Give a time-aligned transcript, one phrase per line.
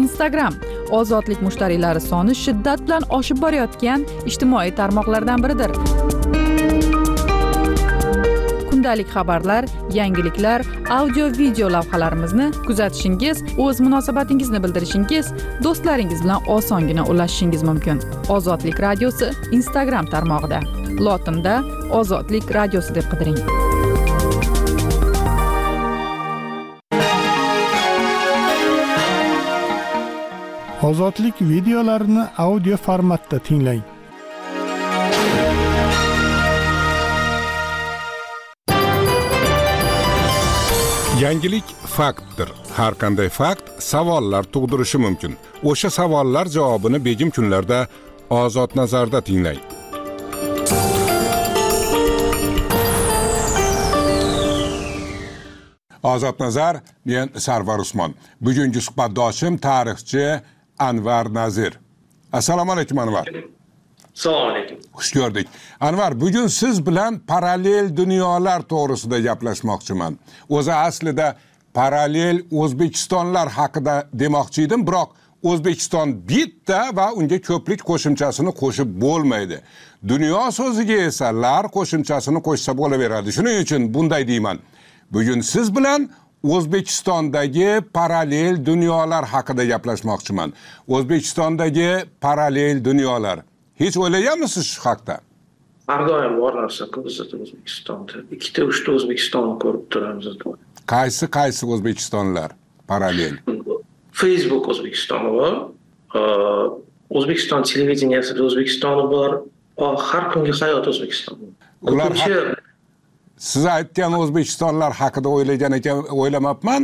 [0.00, 0.54] instagram.
[0.90, 5.72] Ozodlik mushtariylari soni shiddat bilan oshib borayotgan ijtimoiy tarmoqlardan biridir.
[8.70, 15.32] Kundalik xabarlar yangiliklar audio video lavhalarimizni kuzatishingiz o'z munosabatingizni bildirishingiz
[15.64, 18.02] do'stlaringiz bilan osongina ulashishingiz mumkin.
[18.28, 20.60] Ozodlik radiosi instagram tarmog'ida.
[21.00, 23.65] Lotinda ozodlik radiosi deb qidiring.
[30.86, 33.82] Ozodlik videolarini audio formatda tinglang.
[41.20, 41.64] Yangilik
[41.96, 42.48] faktdir.
[42.76, 45.36] Har qanday fakt savollar tug'dirishi mumkin.
[45.62, 47.86] O'sha savollar javobini begim kunlarda
[48.30, 49.62] ozod nazarda tinglang.
[56.02, 58.14] Ozod nazar men sarvar usmon.
[58.40, 60.26] Bugungi suhbatdoshim tarixchi
[60.78, 61.78] anvar nazir.
[62.32, 63.28] Assalomu alaykum anvar.
[64.16, 64.76] Assalomu alaykum.
[64.96, 65.46] Xush ko'rdik.
[65.80, 70.18] Anvar bugun siz bilan parallel dunyolar to'g'risida gaplashmoqchiman.
[70.48, 71.36] O'zi aslida
[71.74, 75.08] parallel o'zbekistonlar haqida demoqchi edim biroq
[75.42, 79.60] o'zbekiston bitta va unga ko'plik qo'shimchasini qo'shib bo'lmaydi.
[80.08, 83.28] Dunyo so'ziga esa lar qo'shimchasini qo'shsa bo'laveradi.
[83.36, 84.58] Shuning uchun bunday deyman.
[85.14, 86.10] Bugun siz bilan
[86.42, 90.52] o'zbekistondagi parallel dunyolar haqida gaplashmoqchiman.
[90.88, 93.38] O'zbekistondagi parallel dunyolar.
[93.74, 95.20] Hech o'ylaganmisiz shu haqda?
[95.86, 98.12] Har doim bor narsaku bizda o'zbekistonda.
[98.34, 100.26] Ikkita uchta o'zbekistonni ko'rib turamiz
[100.94, 102.50] qaysi qaysi o'zbekistonlar
[102.88, 103.34] parallel?
[104.12, 105.54] Facebook o'zbekistoni bor.
[107.10, 109.30] O'zbekiston televideniyasida o'zbekistoni bor.
[110.10, 111.38] Har kungi hayot o'zbekiston
[111.82, 112.12] ular
[113.38, 116.82] siz aytgan o'zbekistonlar haqida o'ylagan ekan o'ylamabman.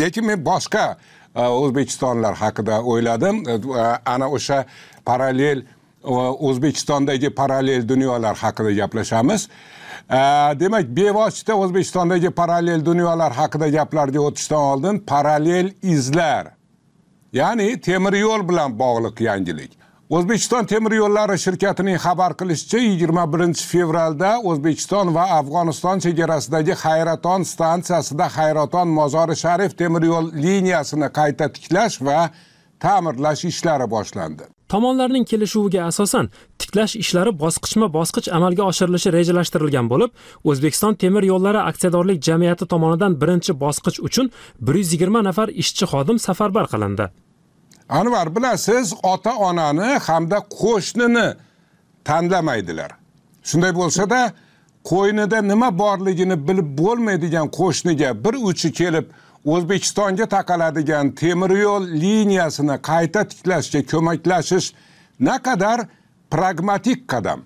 [0.00, 0.96] Lekin men boshqa
[1.36, 3.48] e, o'zbekistonlar haqida o'yladim.
[3.48, 4.64] E, e, ana o'sha
[5.04, 5.62] parallel
[6.48, 9.48] o'zbekistondagi parallel dunyolar haqida gaplashamiz.
[10.60, 16.46] Demak bevosita o'zbekistondagi parallel dunyolar haqida gaplarga o'tishdan oldin parallel izlar
[17.32, 19.83] ya'ni temir yo'l bilan bog'liq yangilik.
[20.14, 28.26] O'zbekiston temir yo'llari shirkatining xabar qilishicha yigirma birinchi fevralda o'zbekiston va afg'oniston chegarasidagi hayraton stansiyasida
[28.36, 32.20] hayraton mozori sharif temir yo'l liniyasini qayta tiklash va
[32.84, 34.44] ta'mirlash ishlari boshlandi.
[34.72, 36.30] Tomonlarning kelishuviga asosan
[36.60, 40.10] tiklash ishlari bosqichma bosqich amalga oshirilishi rejalashtirilgan bo'lib
[40.50, 44.32] o'zbekiston temir yo'llari aksiyadorlik jamiyati tomonidan birinchi bosqich uchun
[44.66, 47.06] bir yuz yigirma nafar ishchi xodim safarbar qilindi.
[47.88, 51.34] Anvar bilasiz ota onani hamda qo'shnini
[52.04, 52.90] tanlamaydilar.
[53.42, 54.32] Shunday bo'lsada
[54.90, 59.06] qo'ynida nima borligini bilib bo'lmaydigan qo'shniga bir uchi kelib
[59.52, 64.66] o'zbekistonga taqaladigan temir yo'l liniyasini qayta tiklashga ko'maklashish
[65.20, 65.78] naqadar
[66.30, 67.40] pragmatik qadam?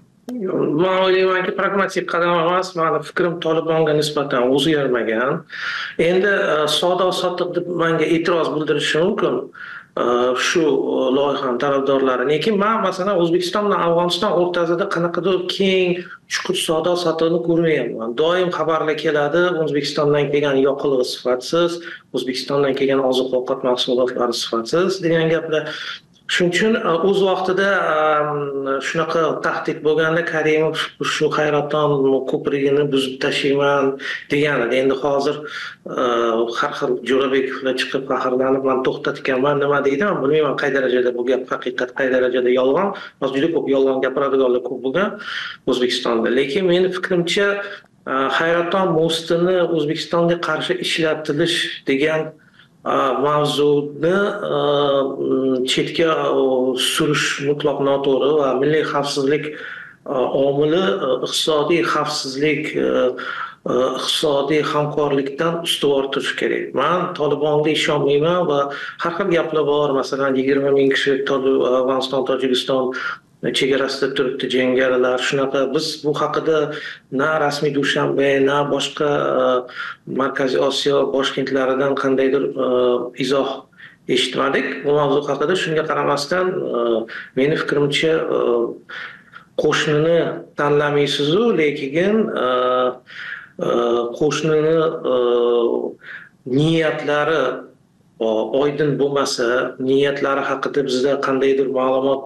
[0.82, 2.76] Man o'ylaymanki pragmatik qadam emas.
[2.76, 5.32] Mani fikrim tolibonga nisbatan o'zgarmagan.
[6.08, 9.34] Endi e, savdo sotiq deb manga e'tiroz bildirishi mumkin.
[10.48, 12.24] Shu e, loyihani tarafdorlari.
[12.28, 15.94] Lekin man masalan o'zbekiston bilan afg'oniston o'rtasida qanaqadir keng
[16.32, 18.16] chuqur savdo sotiqni ko'rmayapman.
[18.20, 21.78] Doim xabarlar keladi o'zbekistondan kelgan yoqilg'i sifatsiz
[22.16, 25.64] o'zbekistondan kelgan oziq ovqat mahsulotlari sifatsiz degan gaplar.
[26.28, 30.76] Shuning uchun e, o'z vaqtida e, shunaqa tahdid bo'lganda karimov
[31.14, 31.94] shu hayraton
[32.30, 33.94] ko'prigini buzib tashlayman
[34.32, 36.02] degan edi endi hozir e,
[36.58, 41.44] har xil jo'rabekovlar chiqib faxrlanib man to'xtatganman nima deydi man bilmayman qay darajada bu gap
[41.52, 42.88] haqiqat qay darajada yolg'on
[43.22, 45.08] hozir juda ko'p yolg'on gapiradiganlar ko'p bo'lgan
[45.70, 46.28] o'zbekistonda.
[46.40, 51.56] Lekin meni fikrimcha e, hayraton mostini o'zbekistonga qarshi ishlatilish
[51.90, 52.28] degan
[52.84, 54.16] mavzuni
[55.66, 56.14] chetga
[56.78, 59.50] surish mutlaq noto'g'ri va milliy xavfsizlik
[60.06, 60.84] omili
[61.26, 62.72] iqtisodiy xavfsizlik
[63.68, 66.74] iqtisodiy hamkorlikdan ustuvor turishi kerak.
[66.74, 68.60] Man tolibonga ishonmayman va
[68.98, 69.92] har xil gaplar bor.
[69.92, 72.94] Masalan yigirma ming kishi afg'oniston tojikiston
[73.42, 75.18] chegarasida turibdi jangarilar.
[75.18, 76.74] Shunaqa biz bu haqida
[77.12, 79.10] na rasmiy dushanbe na boshqa
[79.42, 82.66] e, markaziy osiyo boshkentlaridan qandaydir e,
[83.22, 83.64] izoh
[84.08, 84.84] eshitmadik.
[84.84, 86.82] Bu mavzu haqida shunga qaramasdan e,
[87.36, 88.12] meni fikrimcha
[89.62, 90.18] qo'shnini
[90.58, 92.14] tanlamaysizu lekin
[94.18, 94.76] qo'shnini
[96.58, 97.67] niyatlari
[98.20, 102.20] oydin bo'lmasa niyatlari haqida bizda qandaydir ma'lumot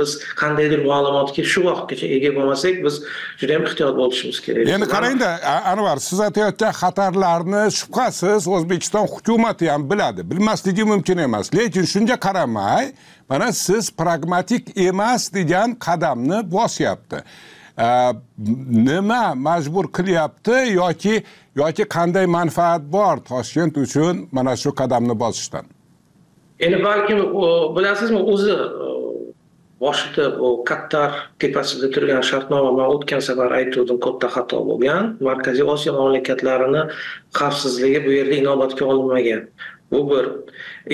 [0.00, 0.10] biz
[0.42, 2.94] qandaydir ma'lumotga shu vaqtgacha ega bo'lmasak biz
[3.40, 4.68] juda yam ehtiyot bo'lishimiz kerak.
[4.76, 5.30] Endi qarangda
[5.72, 10.30] anvar siz aytayotgan xatarlarni shubhasiz o'zbekiston hukumati ham biladi.
[10.30, 11.54] Bilmasligi mumkin emas.
[11.54, 12.92] Lekin shunga qaramay
[13.28, 17.18] mana siz pragmatik emas degan qadamni bosyapti.
[18.88, 21.14] Nima majbur qilyapti yoki
[21.60, 25.64] yoki qanday manfaat bor toshkent uchun mana shu qadamni bosishdan?
[26.64, 27.18] Endi balkim
[27.76, 28.54] bilasizmi o'zi
[29.82, 31.10] boshida bu kattar
[31.42, 35.02] tepasida turgan shartnoma man o'tgan safar aytgandim katta xato bo'lgan.
[35.28, 36.82] Markaziy osiyo mamlakatlarini
[37.38, 39.42] xavfsizligi bu yerda inobatga olinmagan.
[39.92, 40.24] Bu bir.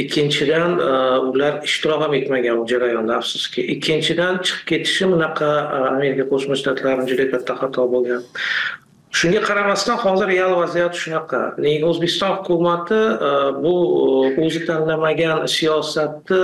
[0.02, 0.92] Ikkinchidan e,
[1.30, 3.60] ular ishtirok ham etmagan bu jarayonda afsuski.
[3.74, 8.22] Ikkinchidan chiqib ketishi bunaqa e, amerika qo'shma shtatlarini juda katta xato bo'lgan.
[9.12, 11.40] Shunga qaramasdan hozir real vaziyat shunaqa.
[11.58, 13.30] Lekin o'zbekiston hukumati e,
[13.62, 13.74] bu
[14.36, 16.40] e, o'zi tanlamagan siyosatni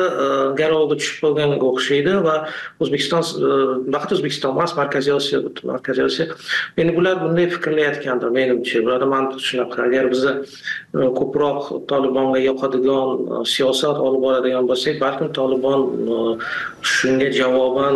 [0.61, 2.37] garoviga garovga tushib qolganga o'xshaydi va
[2.83, 3.23] o'zbekiston
[3.95, 6.27] faqat o'zbekiston emas markaziy osiyo markaziy osiyo.
[6.81, 8.83] Endi bular bunday fikrlayotgandir menimcha.
[8.87, 9.79] Bularni mantiq shunaqa.
[9.89, 10.33] Agar biza
[11.19, 15.81] ko'proq tolibonga yoqadigan siyosat olib boradigan bo'lsak balkim tolibon
[16.95, 17.95] shunga javoban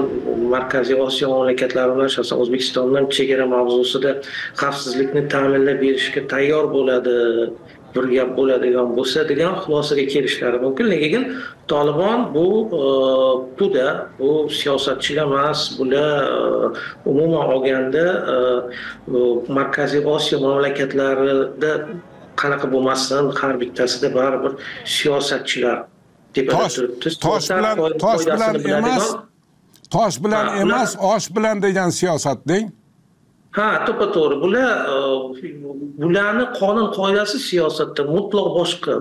[0.55, 4.13] markaziy osiyo mamlakatlari bilan shaxsan o'zbekistondan chegara mavzusida
[4.61, 7.17] xavfsizlikni ta'minlab berishga tayyor bo'ladi
[7.95, 10.91] bir gap bo'ladigan bo'lsa degan xulosaga kelishlari mumkin.
[10.91, 11.23] Lekin
[11.69, 12.47] tolibon bu
[13.59, 16.39] buda e, bu siyosatchilar emas bular e,
[17.11, 19.19] umuman olganda e,
[19.59, 21.73] markaziy osiyo mamlakatlarida
[22.41, 24.53] qanaqa bo'lmasin har bittasida baribir
[24.85, 25.79] siyosatchilar
[26.35, 26.77] tosh
[27.25, 29.07] tosh bilan tosh bilan emas
[29.95, 32.78] tosh bilan emas osh bilan degan siyosat deng
[33.59, 34.37] ha to'ppa to'g'ri.
[34.45, 34.97] Bular e,
[36.03, 38.93] bularni qonun qoidasi siyosatda mutlaq boshqa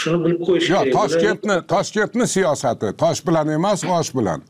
[0.00, 0.86] shuni bilib qo'yish kerak.
[0.86, 4.40] Yo'q toshkentni toshkentni siyosati tosh bilan emas osh bilan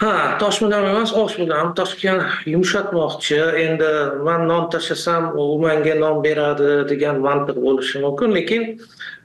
[0.00, 3.38] ha tosh emas osh bilan toshkent yumshatmoqchi.
[3.64, 8.30] Endi man non tashlasam u menga non beradi degan mantiq bo'lishi mumkin.
[8.38, 8.62] Lekin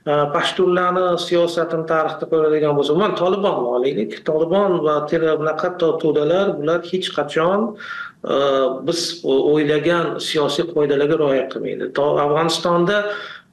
[0.06, 4.96] e, pashtunlarni siyosatini tarixda ko'radigan bo'lsak man tolibonni olaylik tolibon va
[5.42, 7.60] bunaqa to'dalar bular hech qachon
[8.34, 8.36] e,
[8.88, 11.94] biz o'ylagan siyosiy qoidalarga rioya qilmaydi.
[12.26, 12.98] Afg'onistonda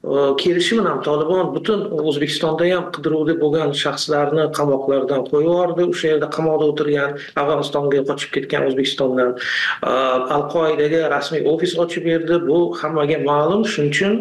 [0.05, 6.29] Э, kelishim bilan tolibon butun o'zbekistonda ham qidiruvda bo'lgan shaxslarni qamoqlardan qo'yib yubordi o'sha yerda
[6.37, 7.11] qamoqda o'tirgan
[7.43, 9.93] afg'onistonga qochib ketgan o'zbekistondan э,
[10.37, 12.41] al qoidaga rasmiy ofis ochib berdi.
[12.49, 13.67] Bu hammaga ma'lum.
[13.73, 14.17] Shuning uchun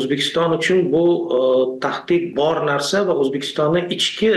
[0.00, 1.04] o'zbekiston uchun bu
[1.38, 1.40] э,
[1.86, 4.34] tahdid bor narsa va o'zbekistonni ichki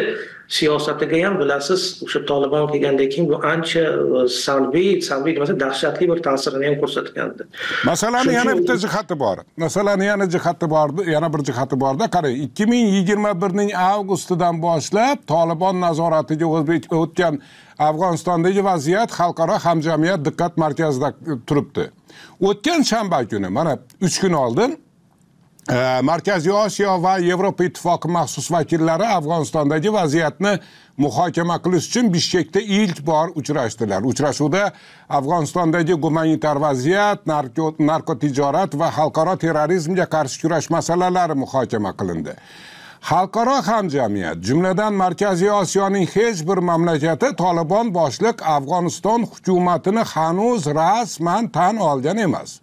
[0.58, 6.20] siyosatiga ham bilasiz o'sha tolibon kelgandan keyin bu ancha e, salbiy salbiy demasa dahshatli bir
[6.28, 7.44] ta'sirini ham ko'rsatgandi.
[7.90, 9.38] Masalani yana bitta jihati bor.
[9.58, 12.06] Masalani yana jihati bor yana bir jihati borda.
[12.16, 16.48] Qarang ikki ming yigirma birning avgustidan boshlab tolibon nazoratiga
[17.02, 17.34] o'tgan
[17.88, 21.10] afg'onistondagi vaziyat xalqaro hamjamiyat diqqat markazida
[21.48, 21.84] turibdi.
[22.50, 23.74] O'tgan shanba kuni mana
[24.06, 24.72] uch kun oldin
[25.70, 30.58] Э, markaziy osiyo va yevropa ittifoqi maxsus vakillari afg'onistondagi vaziyatni
[30.98, 34.04] muhokama qilish uchun bishkekda ilk bor uchrashdilar.
[34.04, 34.74] Uchrashuvda
[35.10, 37.24] afg'onistondagi gumanitar vaziyat
[37.80, 42.36] narkotijorat va xalqaro terrorizmga qarshi kurash masalalari muhokama qilindi.
[43.10, 51.78] Xalqaro hamjamiyat jumladan markaziy osiyoning hech bir mamlakati tolibon boshliq afg'oniston hukumatini hanuz rasman tan
[51.78, 52.60] olgan emas.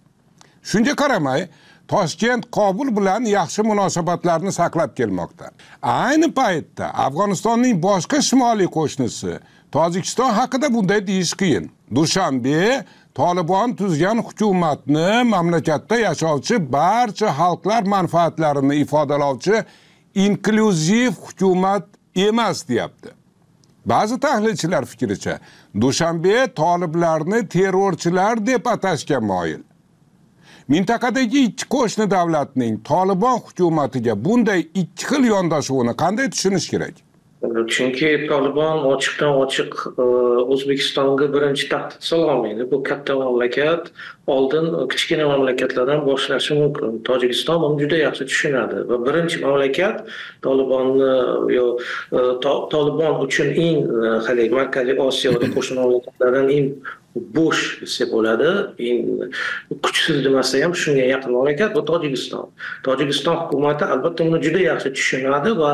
[0.63, 1.49] Shunga qaramay
[1.91, 5.47] toshkent qobul bilan yaxshi munosabatlarni saqlab kelmoqda.
[5.83, 9.33] Ayni paytda afg'onistonning boshqa shimoliy qo'shnisi
[9.75, 11.65] tojikiston haqida bunday deyish qiyin.
[11.95, 12.85] Dushanbe
[13.19, 19.57] tolibon tuzgan hukumatni mamlakatda yashovchi barcha xalqlar manfaatlarini ifodalovchi
[20.25, 21.85] inklyuziv hukumat
[22.27, 23.11] emas deyapti.
[23.91, 25.35] Ba'zi tahlilchilar fikricha
[25.83, 29.63] dushanbe toliblarni terrorchilar deb atashga moyil.
[30.71, 36.95] Mintaqadagi ikki qo'shni davlatning tolibon hukumatiga bunday ikki xil yondashuvini qanday tushunish kerak?
[37.73, 39.73] Chunki tolibon ochiqdan ochiq
[40.03, 40.05] e,
[40.55, 43.89] o'zbekistonga birinchi tahdid sololmaydi bu katta mamlakat
[44.35, 47.01] oldin kichkina mamlakatlardan boshlashi mumkin.
[47.09, 50.05] Tojikiston buni juda yaxshi tushunadi va birinchi mamlakat
[50.47, 51.11] tolibonni
[51.57, 51.67] yo
[52.13, 52.19] e,
[52.77, 56.69] tolibon uchun eng e, haligi markaziy osiyoda qo'shni mamlakatlardan eng
[57.17, 58.51] bo'sh desa bo'ladi.
[59.85, 62.47] Kuchsiz demasa ham shunga yaqin mamlakat bu tojikiston.
[62.87, 65.71] Tojikiston hukumati albatta buni juda yaxshi tushunadi va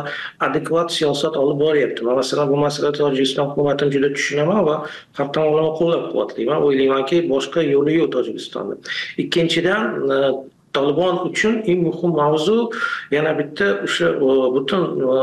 [0.47, 2.05] adekvat siyosat olib boryapti.
[2.07, 4.77] Man masalan bu masalada tojikiston hukumatini juda tushunaman va
[5.19, 8.75] har tomonlama qo'llab quvvatlayman o'ylaymanki boshqa yo'li yo'q tojikistonni
[9.23, 9.83] ikkinchidan
[10.77, 12.59] tolibon uchun eng muhim mavzu
[13.17, 15.19] yana bitta o'sha e, butun e,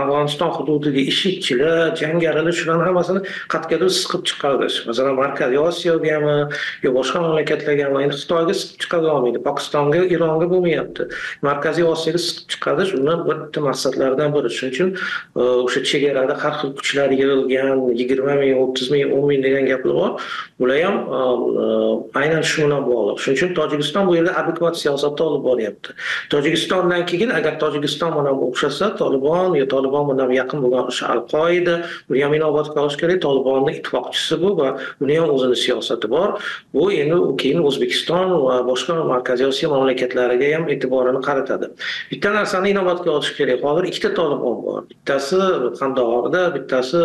[0.00, 3.20] afg'oniston hududiga ishidchilar jangarilar shularni hammasini
[3.52, 6.36] qat'iyatda siqib chiqarish masalan markaziy osiyogami
[6.84, 11.08] yo boshqa mamlakatlargami endi xitoyga siqib chiqara olmaydi pokistonga eronga bo'lmayapti.
[11.48, 14.50] Markaziy osiyoga siqib chiqarish uni bitta maqsadlaridan biri.
[14.56, 14.88] Shuning uchun
[15.36, 19.94] e, o'sha chegarada har xil kuchlar yig'ilgan yigirma ming o'ttiz ming o'n ming degan gaplar
[20.00, 20.10] bor.
[20.60, 20.96] Bular ham
[22.20, 23.16] aynan shu bilan bog'liq.
[23.22, 25.94] Shuning uchun tojikiston bu yerda adekvat siyosatni olib boryapti.
[26.30, 31.74] Tojikistondan keyin agar tojikiston bilan o'xshasa tolibon yo tolibon bilan yaqin bo'lgan o'sha al qoida
[32.08, 34.68] buni ham inobatga olish kerak tolibonni ittifoqchisi bu va
[35.00, 36.28] uni ham o'zini siyosati bor.
[36.74, 41.70] Bu endi keyin o'zbekiston va boshqa markaziy osiyo mamlakatlariga ham e'tiborini qaratadi.
[42.10, 43.64] Bitta narsani inobatga olish kerak.
[43.66, 44.80] Hozir ikkita tolibon bor.
[44.92, 45.40] Bittasi
[45.80, 47.00] qandahorda bittasi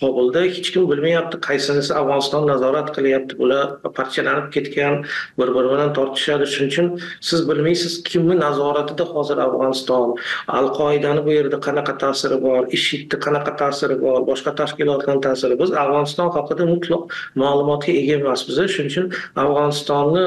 [0.00, 0.44] qobulda.
[0.56, 3.38] Hech kim bilmayapti qaysinisi afg'oniston nazorat qilyapti.
[3.40, 3.66] Bular
[3.98, 4.94] parchalanib ketgan
[5.38, 6.44] bir biri bilan tortishadi.
[6.54, 6.86] Shuning uchun
[7.28, 10.14] siz bilmaysiz kimni nazoratida hozir afg'oniston
[10.58, 15.54] al qoidani bu yerda qanaqa ta'siri bor ishidni qanaqa ta'siri bor boshqa tashkilotlarni ta'siri.
[15.62, 17.02] Biz afg'oniston haqida mutlaq
[17.42, 19.06] ma'lumotga ega emasmiz shuning uchun
[19.42, 20.24] afg'onistonni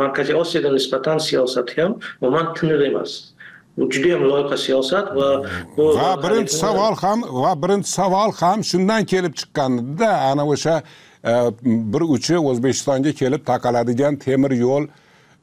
[0.00, 3.12] markaziy osiyoga nisbatan siyosati ham umuman tiniq emas.
[3.76, 5.28] Bu juda yam loyiqa siyosat va
[5.76, 10.74] bu va birinchi savol ham va birinchi savol ham shundan kelib chiqqanida ana o'sha
[11.92, 14.84] bir uchi o'zbekistonga kelib taqaladigan temir yo'l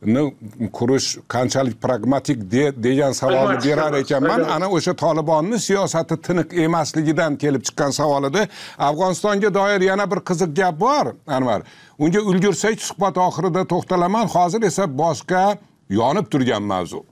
[0.01, 2.51] qurish qanchalik pragmatik
[2.83, 8.47] degan savolni berar ekanman ana o'sha tolibonni siyosati tiniq emasligidan kelib chiqqan savol edi
[8.79, 11.61] afg'onistonga doir yana bir qiziq gap bor anvar.
[11.99, 14.27] Unga ulgursak suhbat oxirida to'xtalaman.
[14.27, 15.57] Hozir esa boshqa
[15.89, 17.03] yonib turgan mavzu.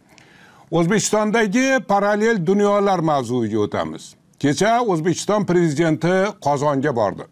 [0.72, 4.15] O'zbekistondagi parallel dunyolar mavzuiga o'tamiz.
[4.39, 7.24] Kecha o'zbekiston prezidenti qozonga bordi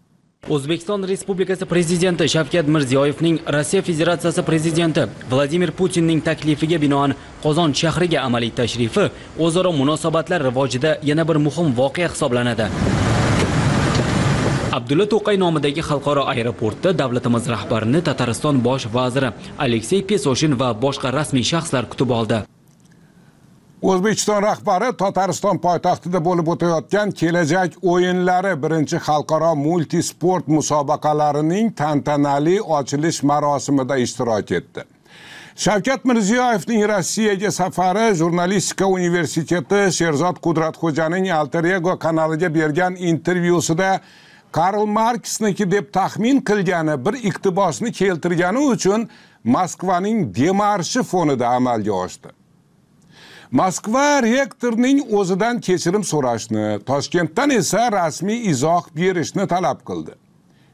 [0.50, 8.51] o'zbekiston respublikasi prezidenti shavkat mirziyoyevning rossiya federatsiyasi prezidenti vladimir putinning taklifiga binoan qozon shahriga amaliy
[8.60, 9.06] tashrifi
[9.46, 12.68] o'zaro munosabatlar rivojida yana bir muhim voqea hisoblanadi.
[14.77, 19.30] Abdulla to'qay nomidagi xalqaro aeroportda davlatimiz rahbarini tatariston bosh vaziri
[19.66, 22.39] aleksey pesoshin va boshqa rasmiy shaxslar kutib oldi.
[23.81, 33.98] O'zbekiston rahbari tatariston poytaxtida bo'lib o'tayotgan kelajak o'yinlari birinchi xalqaro multisport musobaqalarining tantanali ochilish marosimida
[33.98, 34.84] ishtirok etdi.
[35.55, 44.00] Shavkat mirziyoyevning rossiyaga safari jurnalistika universiteti sherzod qudratxo'janing alter ego kanaliga bergan intervyusida
[44.51, 49.10] karl marksniki deb taxmin qilgani bir iqtibosni keltirgani uchun
[49.43, 52.37] moskvaning demarshi fonida amalga oshdi.
[53.51, 60.16] Moskva rektorining o'zidan kechirim so'rashni toshkentdan esa rasmiy izoh berishni talab qildi.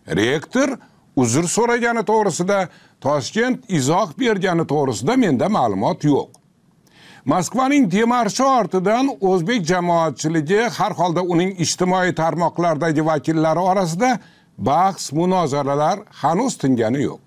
[0.07, 0.77] Rektor
[1.15, 2.67] uzr so'ragani to'g'risida
[3.01, 6.29] toshkent izoh bergani to'g'risida menda ma'lumot yo'q.
[7.25, 14.17] Moskvaning demarshi ortidan o'zbek jamoatchiligi har holda uning ijtimoiy tarmoqlardagi vakillari orasida
[14.57, 17.21] bahs munozaralar hanuz tingani yo'q.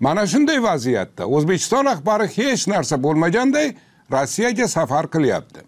[0.00, 3.74] Mana shunday vaziyatda o'zbekiston rahbari hech narsa bo'lmaganday
[4.12, 5.60] rossiyaga safar qilyapti.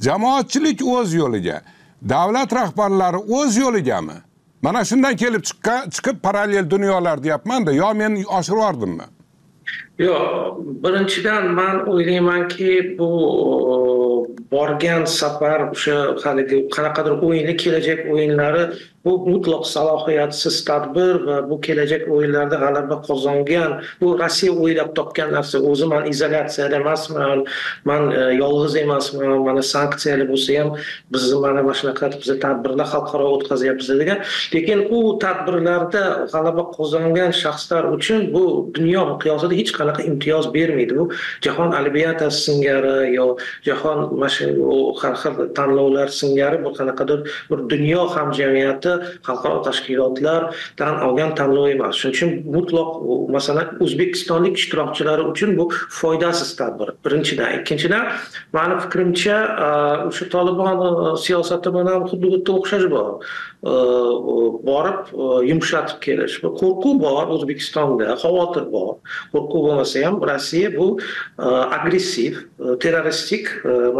[0.00, 1.60] Jamoatchilik o'z yo'liga
[2.08, 4.18] davlat rahbarlari o'z yo'ligami?
[4.62, 9.06] Mana shundan kelib chiqib parallel dunyolar deyapmanda yo men oshirib yubordimmi?
[9.98, 10.22] Yo'q.
[10.84, 13.10] Birinchidan man o'ylaymanki bu
[14.52, 18.62] borgan safar o'sha haligi qanaqadir o'yinli kelajak o'yinlari
[19.04, 23.70] bu mutlaq salohiyatsiz tadbir va bu kelajak o'yinlarda g'alaba qozongan
[24.00, 27.44] bu rossiya o'ylab topgan narsa o'zi man izolyatsiyada emasman
[27.90, 30.70] man e, yolg'iz emasman mana sanksiyalar bo'lsa ham
[31.12, 34.18] bizni mana mana shunaqa biza tadbirlar xalqaro o'tkazyapmiz degan.
[34.54, 38.44] Lekin u tadbirlarda g'alaba qozongan shaxslar uchun bu
[38.76, 40.92] dunyo miqyosida hech qanaqa imtiyoz bermaydi.
[41.00, 41.04] Bu
[41.46, 43.26] jahon olimpiadasi singari yo
[43.68, 44.46] jahon mana shu
[45.00, 47.18] har xil tanlovlar singari bir qanaqadir
[47.50, 48.93] bir dunyo hamjamiyati
[49.26, 51.94] xalqaro tashkilotlardan olgan tanlov emas.
[52.00, 52.90] Shuning uchun mutlaq
[53.36, 55.68] masalan o'zbekistonlik ishtirokchilar uchun bu
[56.00, 56.88] foydasiz tadbir.
[57.04, 57.50] Birinchidan.
[57.60, 58.04] Ikkinchidan
[58.56, 59.36] mani fikrimcha
[60.08, 63.10] o'sha tolibon siyosati bilan xuddi bitta o'xshash bor.
[64.68, 65.00] Borib
[65.50, 66.34] yumshatib kelish.
[66.60, 68.90] Qo'rquv bor o'zbekistonda xavotir bor.
[69.32, 70.88] Qo'rquv bo'lmasa ham rossiya bu
[71.78, 72.32] agressiv
[72.82, 73.44] terroristik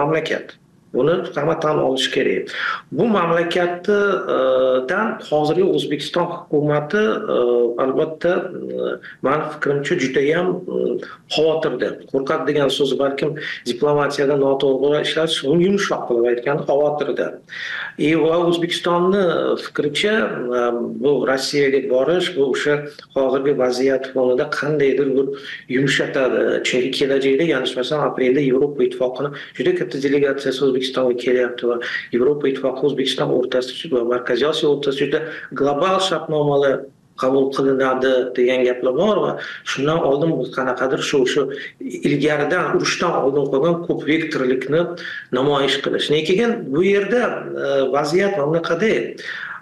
[0.00, 0.46] mamlakat.
[0.94, 2.48] Buni hamma tan olish kerak.
[2.92, 7.02] Bu mamlakatdan e, hozirgi o'zbekiston hukumati
[7.36, 7.38] e,
[7.84, 8.42] albatta e,
[9.22, 10.46] mani fikrimcha judayam
[11.34, 11.88] xavotirda.
[12.12, 13.34] Qo'rqadi degan so'z balkim
[13.70, 17.26] diplomatiyada noto'g'ri ishlatish yumshoq qilib aytganda xavotirda.
[17.98, 19.22] И va o'zbekistonni
[19.64, 20.14] fikricha
[21.02, 22.74] bu rossiyaga borish bu o'sha
[23.16, 25.26] hozirgi vaziyat fonida qandaydir bir
[25.76, 26.40] yumshatadi.
[26.68, 31.78] Chunki kelajakda yanglishmasam aprelda yevropa ittifoqini juda katta delegatsiyasi o'zbekistonga kelyapti va
[32.12, 35.20] yevropa ittifoqi o'zbekiston o'rtasida va markaziy osiyo o'rtasida juda
[35.60, 36.84] global shartnomalar
[37.22, 39.32] qabul qilinadi degan gaplar bor va
[39.70, 41.42] shundan oldin qanaqadir shu shu
[42.08, 44.82] ilgaridan urushdan oldin qolgan ko'p vektorlikni
[45.38, 46.10] namoyish qilish.
[46.14, 47.22] Lekin bu yerda
[47.64, 48.90] e, vaziyat mana bunaqada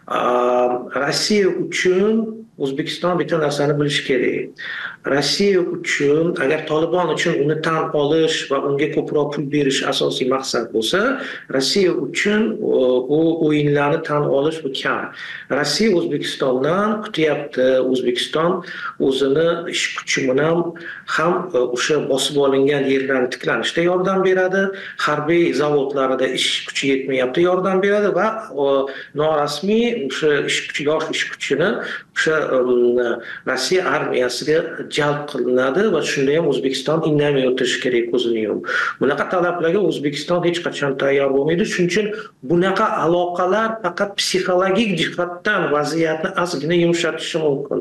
[0.08, 4.50] rossiya uchun o'zbekiston bitta narsani bilishi kerak.
[5.06, 10.70] Rossiya uchun agar Taliban uchun uni tan olish va unga ko'proq pul berish asosiy maqsad
[10.74, 11.00] bo'lsa
[11.54, 15.10] rossiya uchun э, u o'yinlarni tan olish bu kam.
[15.50, 17.68] Rossiya o'zbekistondan kutyapti.
[17.92, 18.62] O'zbekiston
[19.06, 20.58] o'zini ish kuchi bilan
[21.16, 24.62] ham e, o'sha bosib olingan yerlarni tiklanishda yordam beradi.
[25.06, 28.26] Harbiy zavodlarida ish kuchi yetmayapti yordam beradi va
[28.64, 28.68] e,
[29.18, 31.68] norasmiy o'sha ish kuchi yosh ish kuchini
[32.16, 32.98] o'sha um,
[33.46, 34.58] rossiya armiyasiga
[34.96, 38.68] jalb qilinadi va shunda ham o'zbekiston indamay o'tirishi kerak ko'zini yumib
[39.00, 41.64] bunaqa talablarga o'zbekiston hech qachon tayyor bo'lmaydi.
[41.72, 42.06] Shuning uchun
[42.50, 47.78] bunaqa aloqalar faqat psixologik jihatdan vaziyatni ozgina yumshatishi mumkin.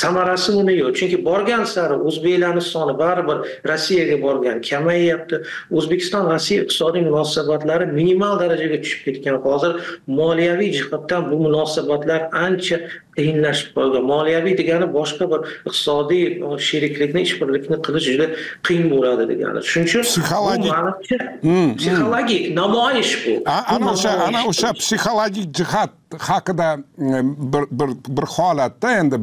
[0.00, 3.38] Samarasi buni yo'q chunki borgan sari o'zbeklarni soni baribir
[3.70, 5.36] rossiyaga borgan kamayyapti
[5.78, 9.36] o'zbekiston rossiya iqtisodiy munosabatlari minimal darajaga tushib ketgan.
[9.46, 9.72] Hozir
[10.18, 12.76] moliyaviy jihatdan bu munosabatlar ancha
[13.16, 16.24] qiyinlashib qolgan moliyaviy degani boshqa bir iqtisodiy
[16.68, 18.26] sheriklikni ishbirlikni qilish juda
[18.66, 19.64] qiyin bo'ladi degani.
[19.72, 20.72] Shuning uchun psixologik.
[20.72, 21.74] hmm, hmm.
[21.80, 23.34] psixologik namoyish bu.
[23.74, 25.90] Ana o'sha ana o'sha psixologik jihat
[26.28, 29.16] haqida hmm, bir bir bir holatda endi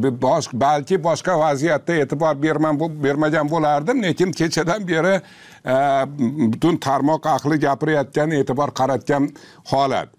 [0.54, 5.16] balki boshqa vaziyatda e'tibor berman bermagan bo'lardim lekin kechadan beri
[5.66, 5.76] e,
[6.54, 9.30] butun tarmoq ahli gapirayotgan e'tibor qaratgan
[9.72, 10.10] holat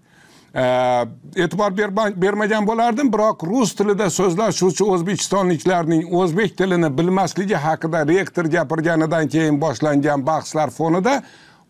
[0.54, 1.76] e'tibor
[2.22, 10.26] bermagan bo'lardim biroq rus tilida so'zlashuvchi o'zbekistonliklarning o'zbek tilini bilmasligi haqida rektor gapirganidan keyin boshlangan
[10.26, 11.22] bahslar fonida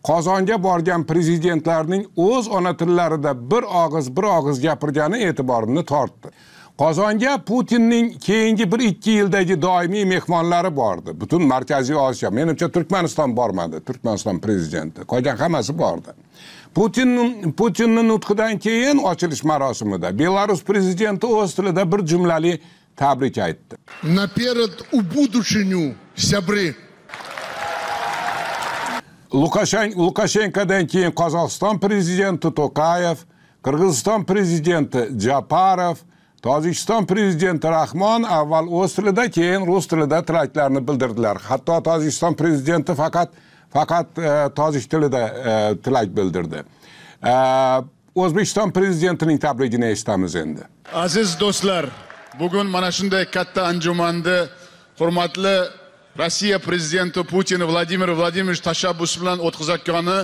[0.03, 6.33] qozonga borgan prezidentlarning o'z ona tillarida bir og'iz bir og'iz gapirgani e'tiborimni tortdi
[6.83, 13.79] qozonga putinning keyingi bir ikki yildagi doimiy mehmonlari bordi butun markaziy osiyo menimcha turkmaniston bormadi
[13.79, 16.19] turkmaniston prezidenti qolgan hammasi bordi
[16.75, 22.59] putin putinni nutqidan keyin ochilish marosimida belarus prezidenti o'z tilida bir jumlali
[22.95, 23.75] tabrik aytdi.
[24.03, 26.75] Naперед u будущему сябры.
[29.97, 33.17] Lukashenkodan keyin qozog'iston prezidenti to'qayev
[33.65, 35.97] qirg'iziston prezidenti japarov
[36.43, 41.37] tojikiston prezidenti rahmon avval o'z tilida keyin rus tilida tilaklarini bildirdilar.
[41.49, 43.33] Hatto tojikiston prezidenti faqat
[43.73, 46.63] faqat e, tojik tilida e, tilak bildirdi.
[47.25, 47.33] E,
[48.15, 50.61] O'zbekiston prezidentining tabrigini eshitamiz endi.
[50.93, 51.87] Aziz do'stlar
[52.39, 54.37] bugun mana shunday katta anjumanni
[54.99, 55.55] hurmatli
[56.17, 60.19] rossiya prezidenti putin vladimir vladimirovich tashabbusi bilan o'tkazayotgani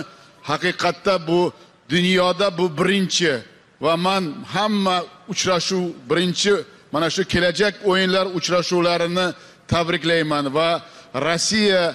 [0.50, 1.52] haqiqatda bu
[1.90, 3.32] dunyoda bu birinchi
[3.80, 6.54] va man hamma uchrashuv birinchi
[6.92, 9.26] mana shu kelajak o'yinlar uchrashuvlarini
[9.72, 10.68] tabriklayman va
[11.14, 11.94] rossiya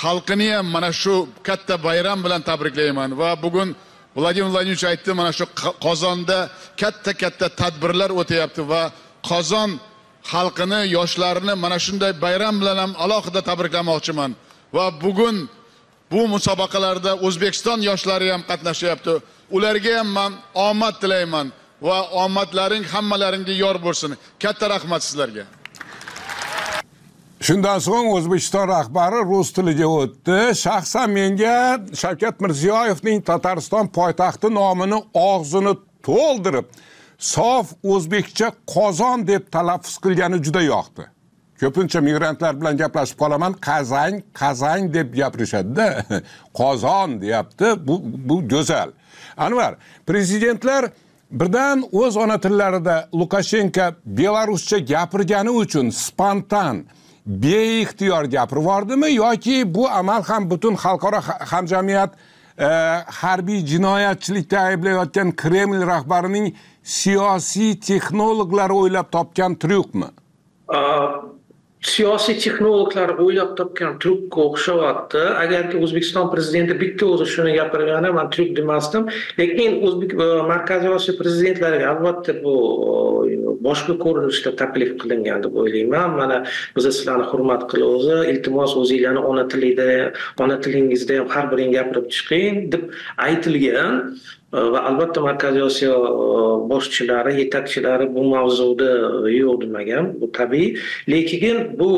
[0.00, 1.14] xalqini ham mana shu
[1.48, 3.68] katta bayram bilan tabriklayman va bugun
[4.16, 5.44] vladimir vladimirovich aytdi mana shu
[5.86, 6.38] qozonda
[6.80, 8.82] katta katta tadbirlar o'tyapti va
[9.30, 9.70] qozon
[10.32, 14.30] xalqini yoshlarini mana shunday bayram bilan ham alohida tabriklamoqchiman
[14.76, 15.36] va bugun
[16.12, 19.14] bu musobaqalarda o'zbekiston yoshlari ham qatnashyapti.
[19.56, 20.32] Ularga ham man
[20.68, 21.46] omad tilayman
[21.86, 24.10] va omadlaring hammalaringga yor bo'lsin.
[24.42, 25.44] Katta rahmat sizlarga.
[27.44, 30.36] Shundan so'ng o'zbekiston rahbari rus tiliga o'tdi.
[30.64, 31.56] Shaxsan menga
[32.02, 34.98] shavkat mirziyoyevning tatariston poytaxti nomini
[35.30, 35.74] og'zini
[36.06, 36.70] to'ldirib
[37.18, 41.04] sof o'zbekcha qozon deb talaffuz qilgani juda yoqdi.
[41.60, 45.88] Ko'pincha migrantlar bilan gaplashib qolaman qazang qazang deb gapirishadida
[46.60, 47.76] qozon deyapti.
[47.86, 48.96] Bu bu go'zal.
[49.36, 49.72] Anvar
[50.06, 50.82] prezidentlar
[51.30, 56.86] birdan o'z ona tillarida lukashenko belaruscha gapirgani uchun spontan
[57.26, 62.10] beixtiyor gapirib yoki bu amal ham butun xalqaro hamjamiyat
[62.58, 62.68] e,
[63.20, 70.06] harbiy jinoyatchilikda ayblayotgan kreml rahbarining siyosiy texnologlari o'ylab topgan tryukmi
[71.84, 78.54] siyosiy texnologlar o'ylab topgan tryukka o'xshayapti agarki o'zbekiston prezidenti bitta o'zi shuni gapirgani man tryuk
[78.58, 79.08] demasdim
[79.40, 82.54] lekin o'zbek e, markaziy osiyo prezidentlariga albatta bu
[83.28, 83.34] e,
[83.66, 86.16] boshqa ko'rinishda taklif qilingan deb o'ylayman.
[86.20, 86.38] Mana
[86.76, 89.88] biz sizlarni hurmat qilamiz iltimos o'zinglarni ona tilida
[90.44, 92.88] ona tilingizda ham har biring gapirib chiqing deb
[93.28, 94.00] aytilgan.
[94.54, 98.90] Va albatta markaziy osiyo э, boshchilari yetakchilari bu mavzuda
[99.26, 100.78] э, yo'q demagan bu tabiiy.
[101.08, 101.90] Lekin bu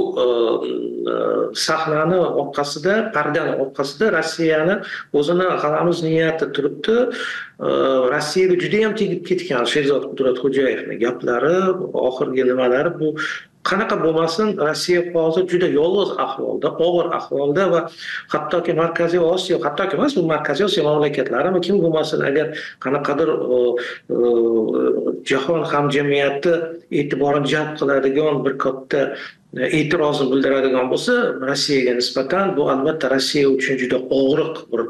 [1.54, 4.76] sahnani orqasida pardani orqasida rossiyani
[5.12, 6.96] o'zini g'alamis niyati turibdi.
[8.12, 11.56] Rossiyaga judayam tegib ketgan sherzod qudratxo'jayevni gaplari
[12.08, 13.08] oxirgi nimalari bu
[13.68, 17.80] qanaqa bo'lmasin rossiya hozir juda yolg'iz ahvolda og'ir ahvolda va
[18.34, 22.46] hattoki markaziy osiyo hattoki emas bu markaziy osiyo mamlakatlarimi kim bo'lmasin agar
[22.84, 23.58] qanaqadir e,
[24.16, 24.18] e,
[25.30, 26.52] jahon hamjamiyati
[27.00, 29.00] e'tiborini jalb qiladigan bir katta
[29.56, 31.12] e'tirozini bildiradigan bo'lsa
[31.48, 34.82] rossiyaga nisbatan bu albatta rossiya uchun juda og'riq bir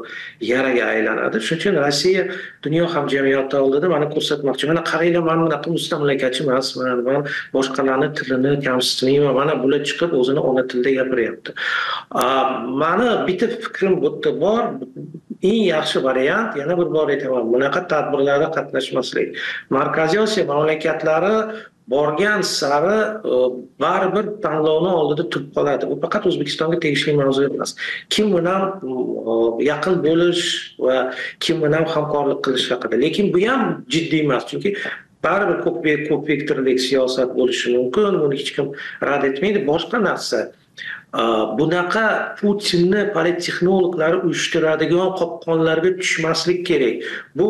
[0.51, 1.37] yaraga aylanadi.
[1.47, 2.23] Shuning uchun rossiya
[2.65, 7.21] dunyo hamjamiyati oldida mana ko'rsatmoqchi mana qaranglar man bunaqa mustamlakachi emasman man
[7.55, 9.33] boshqalarni tilini kamsitmayman.
[9.39, 11.51] Mana bular chiqib o'zini ona tilida gapiryapti.
[12.81, 14.61] Mani bitta fikrim bu yerda bor.
[15.51, 17.43] Eng yaxshi variant yana bir bor aytaman.
[17.53, 19.27] Bunaqa tadbirlarda qatnashmaslik.
[19.69, 21.35] Markaziy osiyo mamlakatlari
[21.87, 22.99] borgan sari
[23.31, 23.33] e,
[23.79, 25.89] baribir tanlovni oldida turib qoladi.
[25.91, 27.75] Bu faqat o'zbekistonga tegishli mavzu emas.
[28.09, 29.33] Kim bilan e,
[29.71, 30.43] yaqin bo'lish
[30.85, 30.97] va
[31.39, 33.01] kim bilan hamkorlik qilish haqida.
[33.05, 34.75] Lekin bu ham jiddiy emas chunki
[35.23, 38.71] baribir ko'p ko'p vektorli siyosat bo'lishi mumkin buni hech kim
[39.09, 39.65] rad etmaydi.
[39.71, 40.39] Boshqa narsa
[41.59, 46.95] bunaqa putinni polittexnologlari uyushtiradigan qopqonlarga tushmaslik kerak
[47.35, 47.47] bu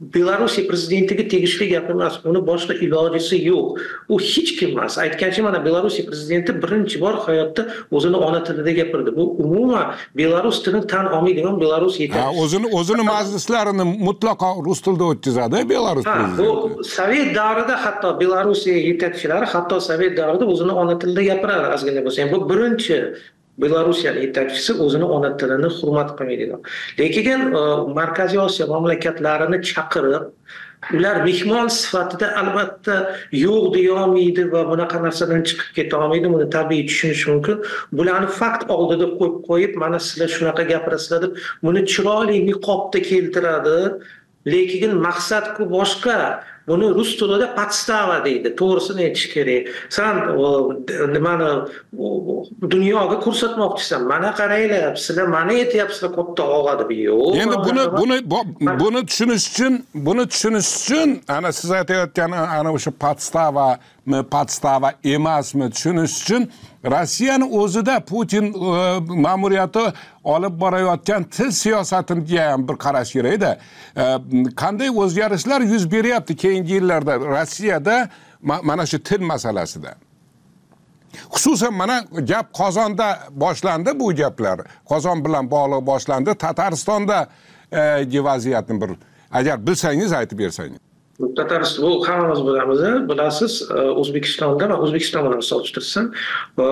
[0.00, 3.66] belorussiya prezidentiga tegishli gap emas uni boshqa ilojisi yo'q
[4.08, 9.16] u hech kim emas aytgancha mana belorussiya prezidenti birinchi bor hayotda o'zini ona tilida gapirdi
[9.16, 9.86] bu umuman
[10.20, 16.42] belarus tilini tan olmaydigan belarus yetakchisi o'zini o'zini majlislarini mutlaqo rus tilida o'tkazadi belarus prezidenti
[16.42, 22.22] bu sovet davrida hatto belorussiya yetakchilari hatto sovet davrida o'zini ona tilida gapiradi ozgina bo'lsa
[22.22, 22.98] ham bu birinchi
[23.62, 26.46] belarusiyani yetakchisi o'zini ona tilini hurmat qilmaydi
[27.00, 27.40] lekin
[27.98, 30.24] markaziy osiyo mamlakatlarini chaqirib
[30.94, 32.96] ular mehmon sifatida albatta
[33.44, 37.56] yo'q deyolmaydi va bunaqa narsadan chiqib keta olmaydi buni tabiiy tushunish mumkin
[37.98, 41.32] bularni fakt oldida qo'yib qo'yib mana sizlar shunaqa gapirasizlar deb
[41.66, 43.78] buni chiroyli niqobda keltiradi
[44.54, 46.16] lekin maqsadku boshqa
[46.68, 48.52] buni rus tilida podstava deydi.
[48.60, 49.68] To'g'risini aytish kerak?
[49.96, 50.14] San
[51.14, 51.50] nimani
[52.74, 54.02] dunyoga ko'rsatmoqchisan.
[54.12, 57.36] Mana qaranglar sizlar mana aytyapsizlar katta og'a deb yo'q.
[57.42, 58.16] Endi buni buni
[58.82, 59.74] buni tushunish uchun
[60.06, 66.42] buni tushunish uchun ana siz aytayotgan ana o'sha podstavami podstava emasmi tushunish uchun
[66.90, 69.84] rossiyani o'zida putin e, ma'muriyati
[70.24, 73.58] olib borayotgan til siyosatiga ham bir qarash kerakda
[73.96, 74.04] e,
[74.62, 78.08] qanday o'zgarishlar yuz beryapti keyingi yillarda rossiyada
[78.42, 79.94] mana shu til masalasida?
[81.32, 84.60] Xususan mana gap qozonda boshlandi bu gaplar.
[84.84, 86.34] Qozon bilan bog'liq boshlandi.
[86.34, 88.90] Tatarbistondagi e, vaziyatni bir
[89.30, 90.87] agar bilsangiz aytib bersangiz.
[91.36, 96.12] Tatariston bu hammamiz bilamiz bilasiz e, o'zbekistonda man o'zbekiston bilan solishtirsam
[96.62, 96.66] e,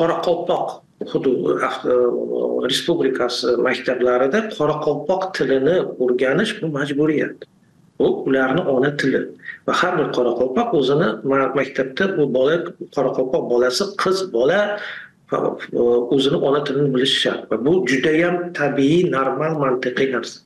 [0.00, 0.66] qoraqalpoq
[1.12, 1.94] hudud e, e,
[2.68, 7.48] respublikasi maktablarida qoraqalpoq tilini o'rganish bu majburiyat.
[7.98, 9.22] Bu ularni ona tili
[9.66, 11.08] va har bir qoraqalpoq o'zini
[11.60, 12.56] maktabda bu bola
[12.96, 14.60] qoraqalpoq bolasi qiz bola
[16.16, 20.43] o'zini ona tilini bilishi shart va bu judayam tabiiy normal mantiqiy narsa.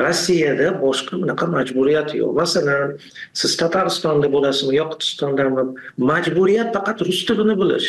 [0.00, 2.32] Rossiyada boshqa bunaqa majburiyat yo'q.
[2.42, 2.96] Masalan
[3.40, 5.64] siz tataristonda bo'lasizmi yo qirg'izistondami
[6.10, 7.88] majburiyat faqat rus tilini bilish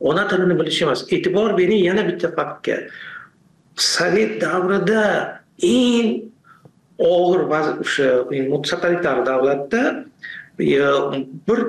[0.00, 1.00] ona tilini bilish emas.
[1.14, 2.76] E'tibor bering yana bitta faktga
[3.76, 5.04] sovet davrida
[5.62, 6.30] eng
[6.98, 7.42] og'ir
[7.82, 8.08] o'sha
[8.62, 9.82] totalitar davlatda
[10.60, 11.60] bir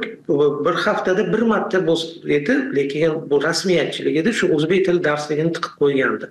[0.66, 1.78] bir haftada bir marta
[2.26, 6.30] edi lekin bu rasmiyatchilik edi shu o'zbek tili darsligini tiqib qo'ygandi.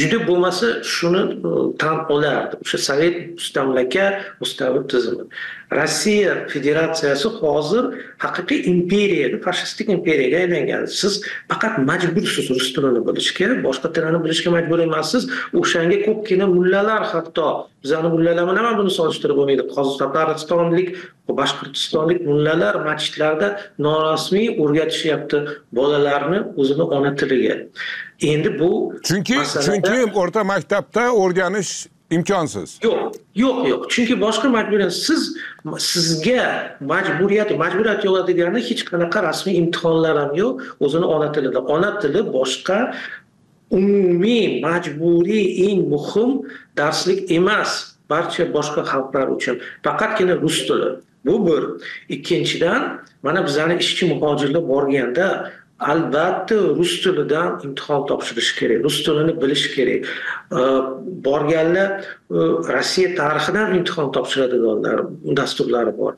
[0.00, 2.56] Juda bo'lmasa shuni e, tan olardi.
[2.64, 4.06] O'sha sovet mustamlaka
[4.40, 5.24] mustabid tizimi.
[5.72, 7.84] Rossiya federatsiyasi hozir
[8.18, 10.86] haqiqiy imperiya fashistik imperiyaga aylangan.
[10.86, 15.28] Siz faqat majbursiz rus tilini bilishga boshqa tilni bilishga majbur emassiz.
[15.60, 17.48] O'shanga ko'pgina mullalar hatto
[17.84, 19.64] bizani mullalar bilan buni solishtirib bo'lmaydi?
[20.02, 20.88] Tataristonlik
[21.40, 23.48] boshqirdistonlik mullalar masjidlarda
[23.86, 25.38] norasmiy o'rgatishyapti
[25.78, 27.56] bolalarni o'zini ona tiliga.
[28.32, 28.70] Endi bu
[29.08, 31.72] chunki chunki o'rta maktabda o'rganish
[32.16, 33.00] imkonsiz yo'q
[33.42, 35.22] yo'q yo'q chunki boshqa majburiyat siz
[35.92, 36.42] sizga
[36.92, 42.20] majburiyat majburiyat yo'q degani hech qanaqa rasmiy imtihonlar ham yo'q o'zini ona tilida ona tili
[42.36, 42.78] boshqa
[43.70, 47.94] umumiy majburiy eng muhim darslik emas.
[48.08, 49.60] Barcha boshqa xalqlar uchun.
[49.84, 50.90] Faqatgina rus tili.
[51.24, 51.62] Bu bir.
[52.08, 59.66] Ikkinchidan mana bizani ishchi muhojirlar borganda albatta rus tilidan imtihon topshirish kerak rus tilini bilish
[59.74, 60.06] kerak.
[61.26, 61.90] Borganlar
[62.30, 62.38] e,
[62.74, 66.14] rossiya tarixidan imtihon topshiradiganlar dasturlari bor.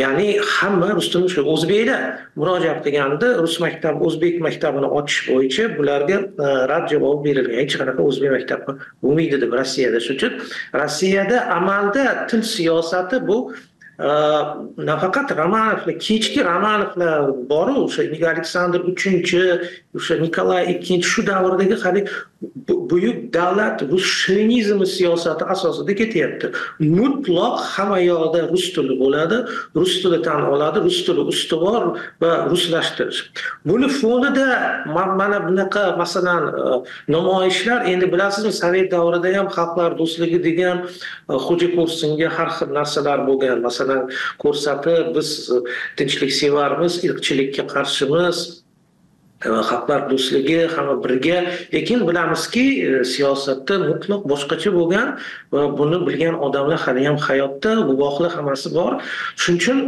[0.00, 2.02] Ya'ni hamma rus tilini o'zbeklar
[2.36, 7.56] murojaat qilganda rus maktabi o'zbek maktabini ochish bo'yicha bularga e, rad javobi berilgan.
[7.62, 10.32] Hech qanaqa o'zbek maktabi bo'lmaydi deb rossiyada shuning uchun
[10.82, 13.38] rossiyada amalda til siyosati bu
[13.98, 19.42] nafaqat romanovlar kechki romanovlar boru o'sha aleksandr uchinchi
[19.96, 22.10] o'sha nikolay ikkinchi shu davrdagi haligi
[22.90, 26.46] buyuk davlat rus shovinizmi siyosati asosida ketyapti
[26.98, 29.36] mutloq hamma yoqda rus tili bo'ladi
[29.76, 31.82] rus tili tan oladi rus tili ustuvor
[32.22, 33.20] va ruslashtirish
[33.68, 34.48] buni fonida
[35.20, 36.42] mana bunaqa masalan
[37.08, 40.76] namoyishlar endi bilasizmi sovet davrida ham xalqlar do'stligi degan
[41.46, 43.85] xo'jako'rsinga har xil narsalar bo'lgan masalan
[44.42, 45.32] ko'rsatib biz
[45.98, 48.65] tinchliksevarmiz irqchilikka qarshimiz.
[49.40, 51.38] Xalqlar do'stligi hamma birga.
[51.74, 52.64] Lekin bilamizki
[53.04, 55.18] siyosatda mutlaq boshqacha bo'lgan
[55.52, 58.92] va buni bilgan odamlar hali ham hayotda guvohlar hammasi bor.
[59.36, 59.78] Shuning uchun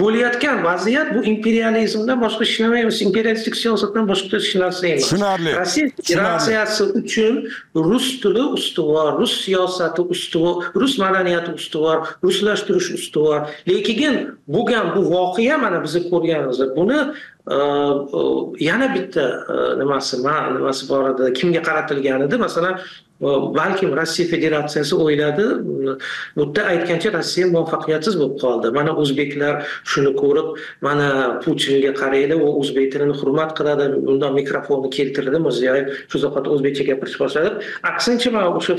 [0.00, 5.02] bo'layotgan vaziyat bu imperializmdan boshqa hech nima emas imperialistik siyosatdan boshqa hech narsa emas.
[5.02, 7.34] Tushunarli rossiya federatsiyasi uchun
[7.74, 14.14] rus tili ustuvor rus siyosati ustuvor rus madaniyati ustuvor ruslashtirish ustuvor lekin
[14.54, 16.98] bo'lgan bu voqea mana biz ko'rganimiz buni
[17.46, 20.22] yana bitta e, nimasi
[20.54, 22.78] nimasi bor edi kimga qaratilgan edi masalan
[23.22, 29.54] balkim rossiya federatsiyasi o'yladi bu yerda aytgancha rossiya muvaffaqiyatsiz bo'lib qoldi mana o'zbeklar
[29.92, 30.48] shuni ko'rib
[30.86, 31.08] mana
[31.44, 37.22] putinga qaranglar u o'zbek tilini hurmat qiladi bundan mikrofonni keltirdi mirziyoyev shu zahoti o'zbekcha gapirishni
[37.24, 37.50] boshladi
[37.92, 38.74] aksincha man o'sha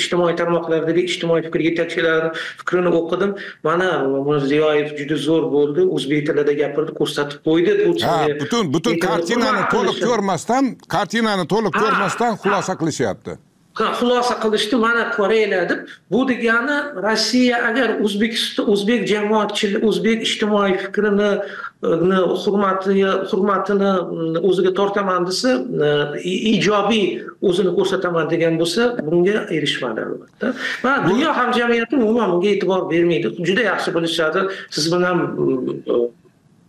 [0.00, 3.34] ijtimoiy tarmoqlardagi ijtimoiy fikr yetakchilarini fikrini o'qidim
[3.68, 3.88] mana
[4.30, 7.72] mirziyoyev juda zo'r bo'ldi o'zbek tilida gapirdi ko'rsatib qo'ydi
[8.06, 13.40] ha butun butun kartinani to'liq ko'rmasdan kartinani to'liq ko'rmasdan xulosa qilishyapti
[13.98, 15.80] xulosa qilishdi mana koreyalar deb.
[16.10, 21.30] Bu degani rossiya agar o'zbekiston o'zbek jamoatchilik o'zbek ijtimoiy fikrini
[22.42, 22.94] hurmati
[23.30, 23.92] hurmatini
[24.48, 25.50] o'ziga tortaman desa
[26.54, 27.06] ijobiy
[27.48, 30.46] o'zini ko'rsataman degan bo'lsa bunga erishmadi albatta.
[30.84, 33.28] Va dunyo hamjamiyati umuman bunga e'tibor bermaydi.
[33.46, 34.40] Juda yaxshi bilishadi.
[34.70, 35.16] Siz bilan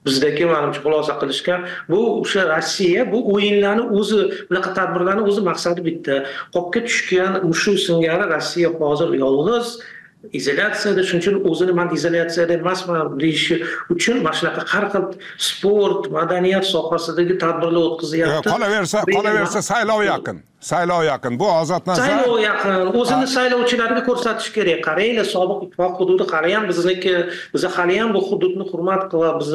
[0.09, 4.19] bizdagi manimcha xulosa qilishgan bu o'sha rossiya bu o'yinlarni o'zi
[4.49, 6.15] bunaqa tadbirlarni o'zi maqsadi bitta.
[6.55, 9.67] Qopga tushgan mushuk singari rossiya hozir yolg'iz
[10.39, 13.55] izolyatsiyada shuning uchun o'zini man izolyatsiyada emasman deyishi
[13.93, 15.05] uchun mana shunaqa har xil
[15.49, 18.47] sport madaniyat sohasidagi tadbirlar o'tkazyapti.
[18.53, 21.39] Qolaversa qolaversa saylov yaqin saylov yaqin.
[21.39, 22.99] Bu ozod nazar saylov yaqin.
[22.99, 24.81] O'zini saylovchilarga ko'rsatish kerak.
[24.87, 27.13] Qaranglar sobiq ittifoq hududi ham bizniki
[27.53, 29.51] biz hali ham bu hududni hurmat qilyapmiz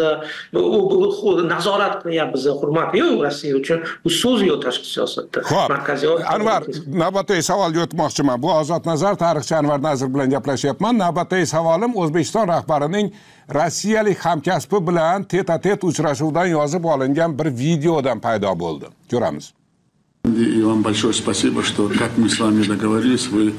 [1.55, 5.39] nazorat qilyapmiz hurmat yo'q rossiya uchun bu so'z yo'q tashqi siyosatda.
[5.51, 6.61] Ho'p markaziy anvar
[7.03, 10.95] navbatdagi savolga o'tmoqchiman bu ozod nazar tarixchi anvar nazir bilan gaplashyapman.
[11.05, 13.13] Navbatdagi savolim o'zbekiston rahbarining
[13.59, 18.87] rossiyalik hamkasbi bilan teta tet uchrashuvdan yozib olingan bir videodan paydo bo'ldi.
[19.11, 19.53] Ko'ramiz
[20.25, 23.53] И вам большое спасибо, что, как мы с вами договорились, вы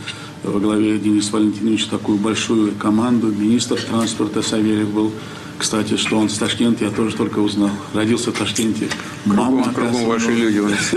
[0.43, 5.11] во главе Денис Валентинович такую большую команду, министр транспорта Савельев был,
[5.59, 7.69] кстати, что он с Ташкента, я тоже только узнал.
[7.93, 8.89] Родился в Ташкенте.
[9.23, 10.93] Кругом, кругом ваши люди у нас.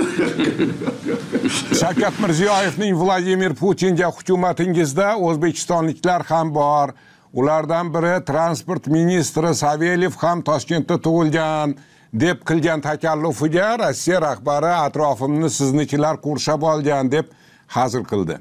[1.72, 6.92] shavkat mirziyoyevning vladimir putinga hukumatingizda o'zbekistonliklar ham bor
[7.33, 11.76] ulardan biri transport ministri savelyev ham toshkentda tug'ilgan
[12.12, 17.27] deb qilgan takallufiga rossiya rahbari atrofimni siznikilar qurshab olgan deb
[17.66, 18.38] hazil qildi.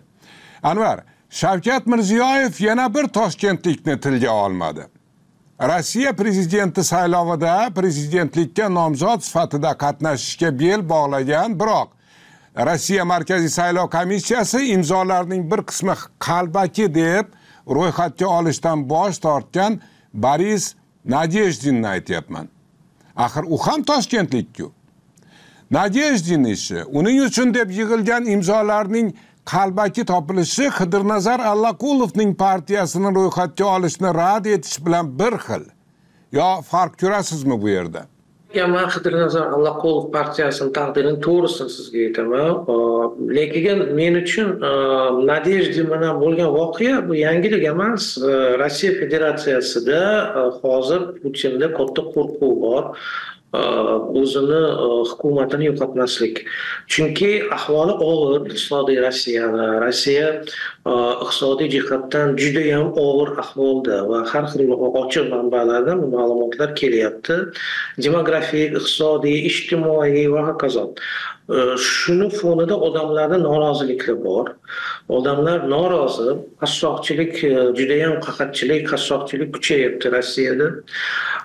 [0.64, 1.00] Anvar
[1.30, 4.88] shavkat mirziyoyev yana bir toshkentlikni tilga olmadi.
[5.62, 11.90] Rossiya prezidenti saylovida prezidentlikka nomzod sifatida qatnashishga bel bog'lagan biroq
[12.66, 17.26] rossiya markaziy saylov komissiyasi imzolarning bir qismi qalbaki deb
[17.70, 19.82] ro'yxatga olishdan bosh tortgan
[20.14, 20.76] boris
[21.06, 22.48] nadejdinni aytyapman.
[23.18, 24.72] Axir u ham toshkentlikku.
[25.72, 29.14] Nadejdin ishi uning uchun deb yig'ilgan imzolarning
[29.54, 35.64] qalbaki topilishi qidirnazar allaqulovning partiyasini ro'yxatga olishni rad etish bilan bir xil.
[36.32, 38.02] Yo farq ko'rasizmi bu yerda?
[38.56, 42.54] Man Qidirnazar Allaqulov partiyasini taqdirini to'g'risini sizga aytaman.
[43.38, 45.20] Lekin men uchun aa,
[45.92, 48.18] bilan bo'lgan voqea bu yangilik emas.
[48.62, 50.02] Rossiya Federatsiyasida
[50.40, 52.84] aa, hozir Putinda katta qo'rquv bor.
[53.58, 53.62] Э,
[54.20, 56.44] o'zini э, hukumatini yo'qotmaslik.
[56.94, 59.66] Chunki ahvoli og'ir iqtisodiy Rossiyada.
[59.84, 60.92] Rossiya e,
[61.24, 67.38] iqtisodiy jihatdan juda ham og'ir ahvolda va har xil ochiq manbalardan bu ma'lumotlar kelyapti.
[68.06, 70.86] demografik, iqtisodiy, ijtimoiy va hokazo.
[71.50, 71.58] E,
[71.90, 74.54] shuni fonida odamlarda noroziliklar bor.
[75.18, 76.30] Odamlar norozi,
[76.62, 80.68] qassoqchilik, e, judayam juda ham qahatchilik, qassoqchilik kuchayapti Rossiyada.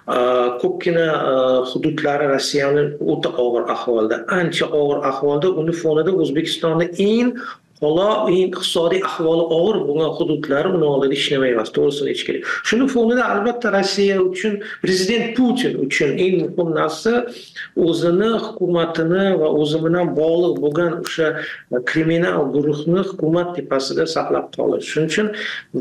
[0.08, 1.34] Э, ko'pgina э,
[1.70, 5.52] hududlari Rossiyani o'ta og'ir ahvolda, ancha og'ir ahvolda.
[5.62, 7.36] Uni fonida O'zbekistonda eng
[7.82, 12.42] Bola iqtisodiy ahvoli og'ir bo'lgan hududlari uni oldida ishlamayapti, to'g'risini aytish kerak.
[12.68, 17.12] Shuni fonida albatta Rossiya uchun, prezident Putin uchun eng muhim narsa
[17.86, 21.28] o'zini hukumatini va o'zi bilan bog'liq bo'lgan o'sha
[21.90, 24.86] kriminal guruhni hukumat tepasida saqlab qolish.
[24.92, 25.28] Shuning uchun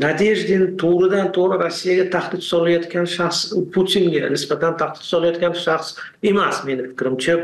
[0.04, 3.40] Nadejdin to'g'ridan to'g'ri Rossiyaga tahdid solayotgan shaxs
[3.74, 5.96] Putinga nisbatan tahdid solayotgan shaxs
[6.30, 7.34] emas, meni fikrimcha.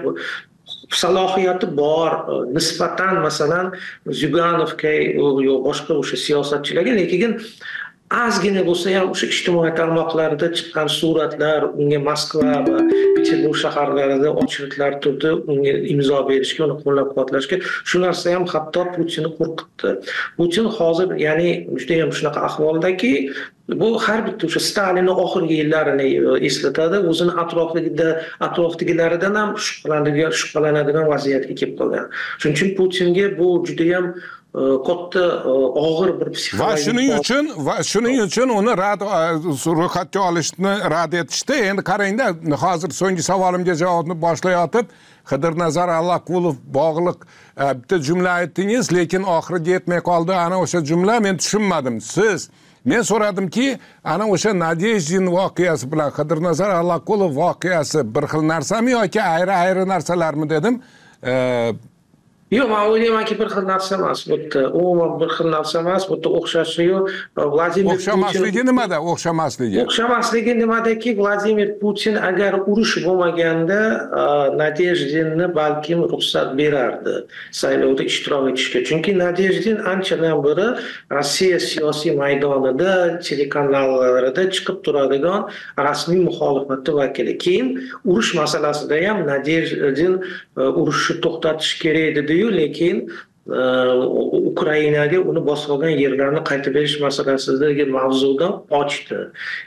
[0.91, 3.73] Salohiyati bor e, nisbatan masalan
[4.09, 4.93] Zyuganovga
[5.45, 7.37] yo boshqa o'sha siyosatchilarga lekin
[8.09, 12.79] ozgina bo'lsa ham o'sha ijtimoiy tarmoqlarda chiqqan suratlar unga Moskva va
[13.17, 19.93] Peterburg shaharlarida ochliklar turdi unga imzo berishga uni qo'llab-quvvatlashga shu narsa ham hatto Putinni qo'rqitdi.
[20.39, 23.13] Putin hozir ya'ni juda ham shunaqa ahvoldaki
[23.81, 28.09] bu har bitta o'sha Stalinni oxirgi yillarini e, eslatadi o'zini atrofida
[28.47, 32.09] atrofdagilaridan ham shubhalanadigan shubhalanadigan vaziyatga kelib qolgan.
[32.41, 34.07] Shuning uchun Putinga bu juda ham
[34.55, 39.01] katta og'ir bir va shuning uchun va shuning uchun uni rad
[39.81, 44.87] ro'yxatga olishni rad etishdi endi qarangda hozir so'nggi savolimga javobni boshlayotib
[45.31, 47.19] qidirnazar allaqulov bog'liq
[47.79, 52.49] bitta jumla aytdingiz lekin oxiriga yetmay qoldi ana o'sha jumla men tushunmadim siz
[52.85, 53.67] men so'radimki
[54.05, 60.51] ana o'sha nadejdin voqeasi bilan qidirnazar allaqulov voqeasi bir xil narsami yoki ayri ayri narsalarmi
[60.55, 60.75] dedim
[62.51, 64.21] Yo'q, men o'ylaymanki bir xil narsa emas.
[64.29, 66.09] Bu yerda umuman bir xil narsa emas.
[66.09, 66.99] Bu yerda o'xshashiyu
[67.37, 73.81] Vladimir o'xshamasligi nimada o'xshamasligi o'xshamasligi nimadaki Vladimir Putin agar urush bo'lmaganda
[74.63, 77.15] Nadejdinni balkim ruxsat berardi
[77.61, 78.79] saylovda ishtirok etishga.
[78.89, 80.69] Chunki Nadejdin anchadan beri
[81.13, 85.51] Rossiya siyosiy maydonida, telekanallarida chiqib turadigan
[85.89, 87.39] rasmiy muxolifatni vakili.
[87.45, 87.69] Keyin
[88.11, 90.15] urush masalasida ham Nadejdin
[90.57, 92.97] urushni to'xtatish kerak dedi yu lekin
[94.53, 99.19] Ukrainaga uni bosib olgan yerlarni qaytib berish masalasidagi mavzudan ochdi.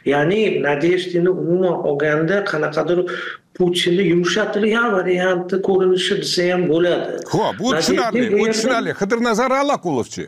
[0.05, 2.99] Ya'ni Nadejdini umuman olganda qanaqadir
[3.57, 7.11] Putinni yumshatilgan varianti ko'rinishi desa ham bo'ladi.
[7.33, 8.91] Xo'p, bu tushunarli, bu tushunarli.
[9.01, 10.23] Qidirnazar Allaqulovchi.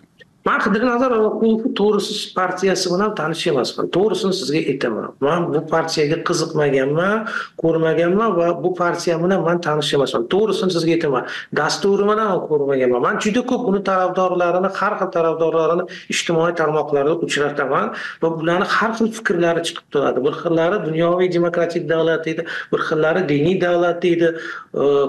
[0.47, 5.07] Man qidirnazar Allaqulovni to'g'risi partiyasi bilan tanish emasman to'g'risini sizga aytaman.
[5.27, 7.17] Man bu partiyaga qiziqmaganman
[7.63, 11.23] ko'rmaganman va bu partiya bilan man tanish emasman to'g'risini sizga aytaman.
[11.59, 13.01] Dasturi bilan ham ko'rmaganman.
[13.07, 17.87] Man juda ko'p uni tarafdorlarini har xil tarafdorlarini ijtimoiy tarmoqlarda uchrataman
[18.21, 20.19] va bularni har xil fikrlari chiqib turadi.
[20.25, 24.27] Bir xillari dunyoviy demokratik davlat deydi bir xillari diniy davlat deydi.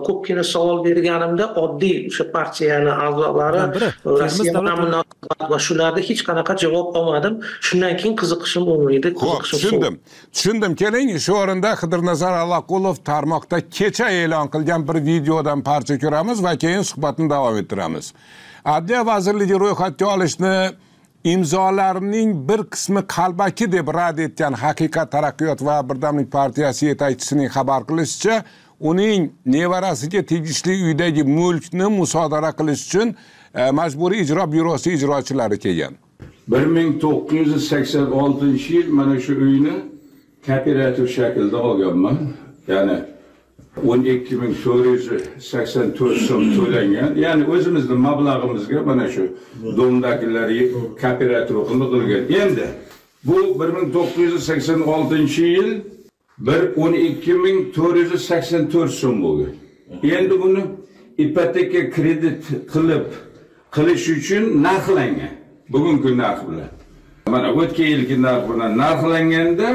[0.07, 3.63] Ko'pgina savol berganimda oddiy o'sha partiyani a'zolari
[4.21, 4.53] rossiya
[5.53, 7.35] va shularda hech qanaqa javob olmadim.
[7.67, 9.99] Shundan keyin qiziqishim bo'lmaydi ho'p tushundim.
[10.35, 11.13] Tushundim keling.
[11.27, 17.31] Shu o'rinda qidirnazar allaqulov tarmoqda kecha e'lon qilgan bir videodan parcha ko'ramiz va keyin suhbatni
[17.35, 18.07] davom ettiramiz.
[18.77, 20.57] Adliya vazirligi ro'yxatga olishni
[21.25, 28.35] imzolarning bir qismi qalbaki deb rad etgan haqiqat taraqqiyot va birdamlik partiyasi yetakchisining xabar qilishicha
[28.91, 33.17] uning nevarasiga tegishli uydagi mulkni musodara qilish uchun
[33.55, 35.95] E, majburiy ijro byurosi ijrochilari kelgan.
[36.49, 39.75] bir ming to'qqiz yuz sakson oltinchi yil mana shu uyni
[40.47, 42.17] kooperativ shaklda olganman.
[42.69, 42.99] Ya'ni
[43.87, 45.07] o'n ikki ming to'rt yuz
[45.51, 47.11] sakson to'rt so'm to'langan.
[47.25, 49.23] Ya'ni o'zimizni mablag'imizga mana shu
[49.77, 50.49] domdagilar
[51.03, 52.23] kooperativ qilgan.
[52.43, 52.67] Endi
[53.25, 55.71] bu bir ming to'qqiz yuz sakson oltinchi yil
[56.47, 59.53] bir o'n ikki ming to'rt yuz sakson to'rt so'm bo'lgan.
[60.17, 60.63] Endi buni
[61.25, 63.07] ipoteka kredit qilib
[63.75, 65.35] qilish uchun narxlangan.
[65.69, 66.71] Bugungi narx bilan.
[67.27, 69.69] Mana o'tgan yilgi narx bilan narxlanganda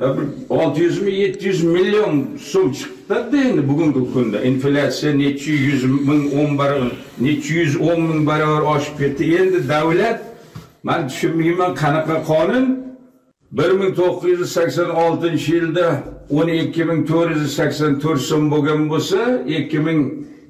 [0.00, 2.14] e, bir olti yuzmi yetti yuz million
[2.52, 4.38] so'm chiqibdida endi bugungi kunda.
[4.50, 9.24] Inflyatsiya necha yuz ming o'n barobar necha yuz o'n ming barobar oshib ketdi.
[9.40, 10.20] Endi davlat
[10.82, 12.66] man tushunmayman qanaqa qonun.
[13.58, 15.86] Bir ming to'qqiz yuz sakson oltinchi yilda
[16.38, 19.20] o'n ikki ming to'rt yuz sakson to'rt so'm bo'lgan bo'lsa
[19.58, 20.00] ikki ming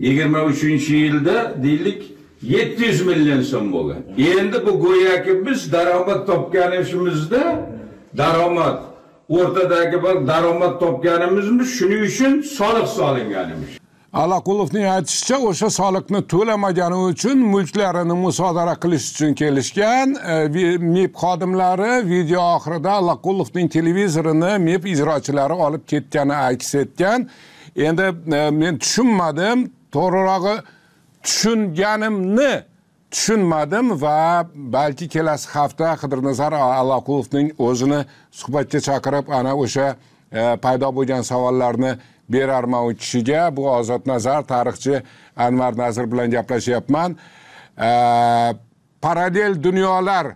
[0.06, 2.00] yigirma uchinchi yilda deylik
[2.42, 4.02] yetti yuz million so'm bo'lgan.
[4.18, 7.42] Endi bu go'yoki biz daromad topganimizda
[8.16, 8.78] daromad
[9.28, 13.82] o'rtadagi bir daromad topganimizmi shuning uchun soliq solinganimiz.
[14.12, 22.08] Alaqulovning aytishicha o'sha soliqni to'lamagani uchun mulklarini musodara qilish uchun kelishgan e, MEP mib xodimlari
[22.10, 27.28] video oxirida alaqulovning televizorini mib ijrochilari olib ketgani aks etgan.
[27.76, 28.02] Endi
[28.36, 29.58] e, men tushunmadim.
[29.92, 30.56] To'g'rirog'i
[31.24, 32.52] tushunganimni
[33.10, 38.00] tushunmadim va balki kelasi hafta qidirnazar allaqulovning o'zini
[38.40, 39.86] suhbatga chaqirib ana o'sha
[40.32, 41.92] e, paydo bo'lgan savollarni
[42.28, 43.56] berarman u kishiga.
[43.56, 45.02] Bu ozod nazar tarixchi
[45.36, 47.16] anvar nazir bilan gaplashyapman.
[47.78, 47.90] E,
[49.02, 50.26] parallel dunyolar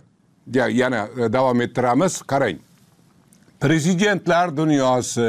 [0.53, 2.21] yana e, davom ettiramiz.
[2.21, 2.57] Qarang
[3.59, 5.21] prezidentlar dunyosi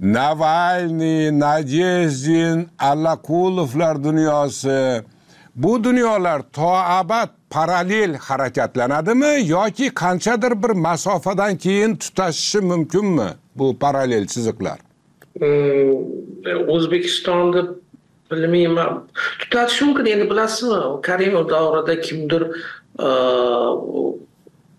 [0.00, 5.02] navalniy nadezdin Allakulovlar dunyosi.
[5.56, 14.26] Bu dunyolar to abad parallel harakatlanadimi yoki qanchadir bir masofadan keyin tutashishi mumkinmi bu parallel
[14.26, 14.78] chiziqlar?
[15.38, 17.62] Hmm, o'zbekistonni
[18.30, 19.08] bilmayman.
[19.38, 21.02] Tutatishi mumkin endi bilasizmi?
[21.02, 22.42] Karimov davrida kimdir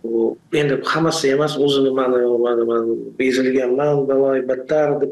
[0.08, 2.84] uh, u- endi hammasi emas o'zini mana mana man
[3.20, 5.12] ezilganman baloyi battar deb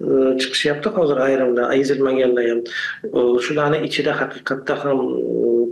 [0.00, 0.06] e,
[0.40, 2.60] chiqishyapti hozir ayrimlar ezilmaganlar ham.
[3.46, 5.00] Shularni ichida haqiqatda ham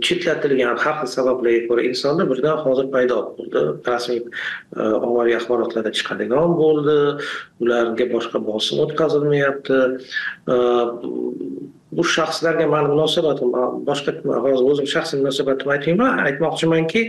[0.05, 3.61] chetlatilgan har xil sabablarga ko'ra insonlar birdan hozir paydo bo'ldi.
[3.91, 6.97] Rasmiy e, ommaviy axborotlarda chiqadigan bo'ldi
[7.63, 9.79] ularga boshqa bosim o'tkazilmayapti.
[10.53, 10.55] E,
[11.97, 13.49] bu shaxslarga mani munosabatim
[13.89, 14.11] boshqa
[14.45, 17.01] hozir o'zim shaxsiy munosabatimni aytmayman aytmoqchimanki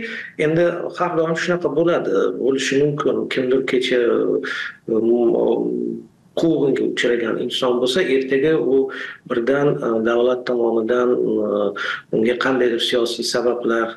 [0.45, 0.65] endi
[0.97, 2.13] har doim shunaqa bo'ladi
[2.43, 3.99] bo'lishi mumkin kimdir kecha
[6.39, 8.77] quvg'inga uchragan inson bo'lsa ertaga u
[9.29, 9.67] birdan
[10.07, 11.09] davlat tomonidan
[12.15, 13.87] unga qandaydir siyosiy sabablar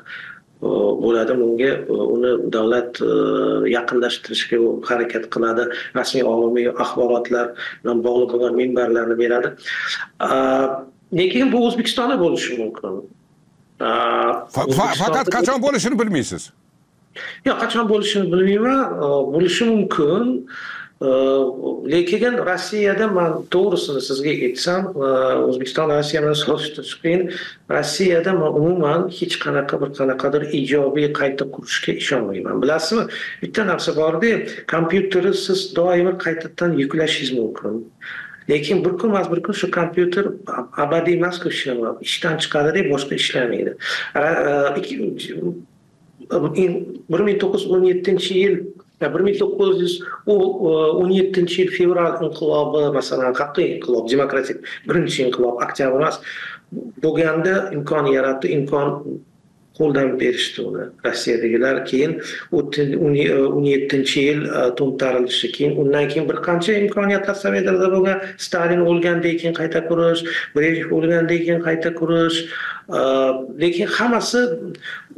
[0.61, 4.57] bo'ladi unga uh, uni davlat uh, yaqinlashtirishga
[4.89, 5.63] harakat qiladi.
[5.95, 7.47] Rasmiy ommaviy axborotlar
[7.83, 9.49] bilan bog'liq bo'lgan minbarlarni beradi.
[11.19, 12.99] Lekin bu o'zbekistonda bo'lishi mumkin.
[13.79, 16.51] Fa- fa- faqat qachon bo'lishini bilmaysiz?
[17.47, 18.81] Yo'q qachon bo'lishini bilmayman.
[19.33, 20.23] Bo'lishi mumkin
[21.01, 24.81] lekin rossiyada man to'g'risini sizga aytsam
[25.49, 27.21] o'zbekiston rossiya bilan solishtirish qiyin
[27.71, 33.05] rossiyada man umuman hech qanaqa bir qanaqadir ijobiy qayta qurishga ishonmayman bilasizmi
[33.43, 34.33] bitta narsa borda
[34.73, 37.73] kompyuterni siz doimo qaytadan yuklashingiz mumkin
[38.49, 40.25] lekin bir kun emas bir kun shu kompyuter
[40.83, 41.47] abadiy emasku
[42.07, 43.71] ishdan chiqadida boshqa ishlamaydi
[47.11, 48.55] bir ming to'qqiz yuz o'n yettinchi yil
[49.01, 49.95] bir ming to'qqiz yuz
[50.27, 54.57] e, o'n yettinchi yil fevral inqilobi masalan haqiqiy inqilob demokratik
[54.89, 56.21] birinchi inqilob oktyabr emas
[57.05, 58.95] bo'lganda imkon yaratdi imkon
[59.79, 61.75] qo'ldan berishdi uni rossiyadagilar.
[61.89, 62.11] Keyin
[62.57, 68.81] o'ttin- o'n yettinchi yil e, to'ntarilishi keyin undan keyin bir qancha imkoniyatlar sovetlarda bo'lgan stalin
[68.89, 70.21] o'lgandan keyin qayta qurish
[70.55, 72.37] brejnev o'lgandan keyin qayta qurish
[72.97, 73.01] e,
[73.63, 74.41] lekin hammasi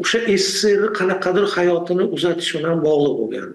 [0.04, 3.50] o'sha sssrni qanaqadir hayotini uzatish bilan bog'liq bo'lgan.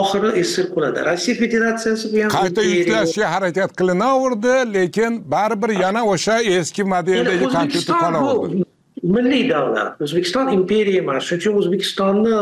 [0.00, 6.36] Oxiri sssr quladi rossiya federatsiyasi bu ham qayta yuklashga harakat qilinaverdi lekin baribir yana o'sha
[6.56, 8.64] eski modeldagi kompyuter qolaverdi
[9.02, 10.00] milliy davlat.
[10.02, 11.26] O'zbekiston imperiya emas.
[11.26, 12.34] Shuning uchun o'zbekistonni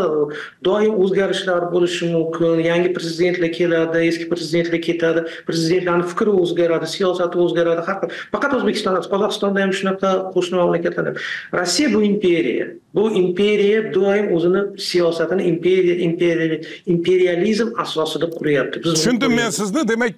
[0.67, 2.61] doim o'zgarishlar bo'lishi mumkin.
[2.67, 9.01] Yangi prezidentlar keladi eski prezidentlar ketadi prezidentlarni fikri o'zgaradi siyosati o'zgaradi har xil faqat o'zbekistonda
[9.01, 11.25] emas qozog'istonda ham shunaqa qo'shni mamlakatlarda ham.
[11.61, 12.71] rossiya bu imperiya.
[12.95, 19.89] Bu imperiya doim o'zini siyosatini imperiya imperiya imperializm asosida quryapti Biz tushundim men sizni.
[19.89, 20.15] Demak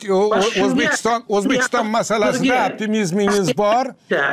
[0.64, 3.85] o'zbekiston o'zbekiston masalasida optimizmingiz bor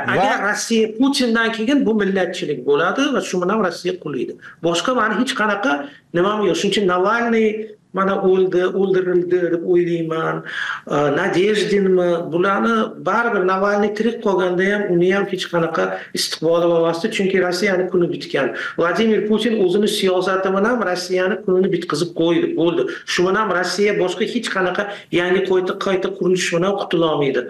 [0.08, 4.34] agar rossiya putindan keyin bu millatchilik bo'ladi va shu bilan rossiya qulaydi
[4.64, 5.72] boshqa mani hech qanaqa
[6.14, 6.56] nimam yo'q.
[6.60, 7.50] Shuning uchun navalniy
[7.94, 10.44] mana o'ldi o'ldirildi deb o'ylayman.
[10.88, 12.76] Uh, nadejdinmi bularni
[13.10, 15.84] baribir navalniy tirik qolganda ham uni ham hech qanaqa
[16.18, 18.54] istiqboli bo'lmasdi chunki rossiyani kuni bitgan.
[18.80, 22.82] Vladimir putin o'zini siyosati bilan rossiyani kunini bitqizib qo'ydi bo'ldi.
[23.14, 24.84] Shu bilan rossiya boshqa hech qanaqa
[25.20, 27.42] yangi qayta qayta qurilish bilan qutulolmaydi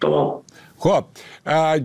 [0.00, 0.28] tamom
[0.82, 1.06] Xo'p,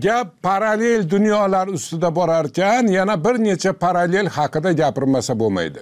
[0.02, 5.80] gap parallel dunyolar ustida borar ekan, yana bir necha parallel haqida gapirmasa bo'lmaydi.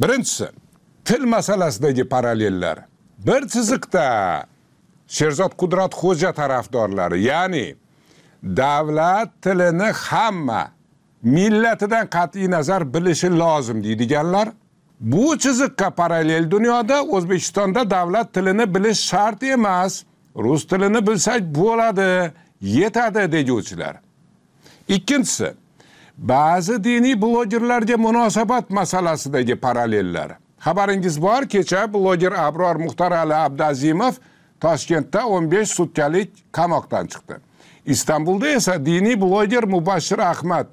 [0.00, 0.46] Birinchisi,
[1.08, 2.78] til masalasidagi parallellar.
[3.26, 4.44] Bir chiziqda
[5.08, 7.76] Sherzod Qudratxo'ja tarafdorlari, ya'ni
[8.42, 10.62] davlat tilini hamma
[11.22, 14.48] millatidan qat'iy nazar bilishi lozim deydiganlar.
[15.00, 20.04] Bu chiziqqa parallel dunyoda o'zbekistonda davlat tilini bilish shart emas.
[20.36, 23.94] Rus tilini bilsak bo'ladi yetadi deguvchilar.
[24.88, 25.48] Ikkinchisi
[26.18, 30.30] ba'zi diniy blogerlarga munosabat masalasidagi parallellar.
[30.64, 34.14] Xabaringiz bor kecha bloger abror muxtorali abduazimov
[34.60, 37.34] toshkentda 15 sutkalik qamoqdan chiqdi.
[37.86, 40.66] Istanbulda esa diniy bloger mubashshir ahmad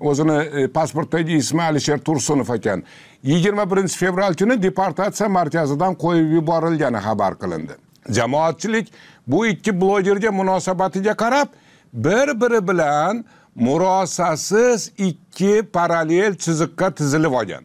[0.00, 2.82] o'zini e, pasportdagi ismi alisher tursunov ekan.
[3.22, 7.74] Yigirma birinchi fevral kuni deportatsiya markazidan qo'yib yuborilgani xabar qilindi.
[8.10, 8.92] Jamoatchilik
[9.26, 11.48] bu ikki blogerga munosabatiga qarab
[11.92, 17.64] bir biri bilan murosasiz ikki parallel chiziqqa tizilib olgan.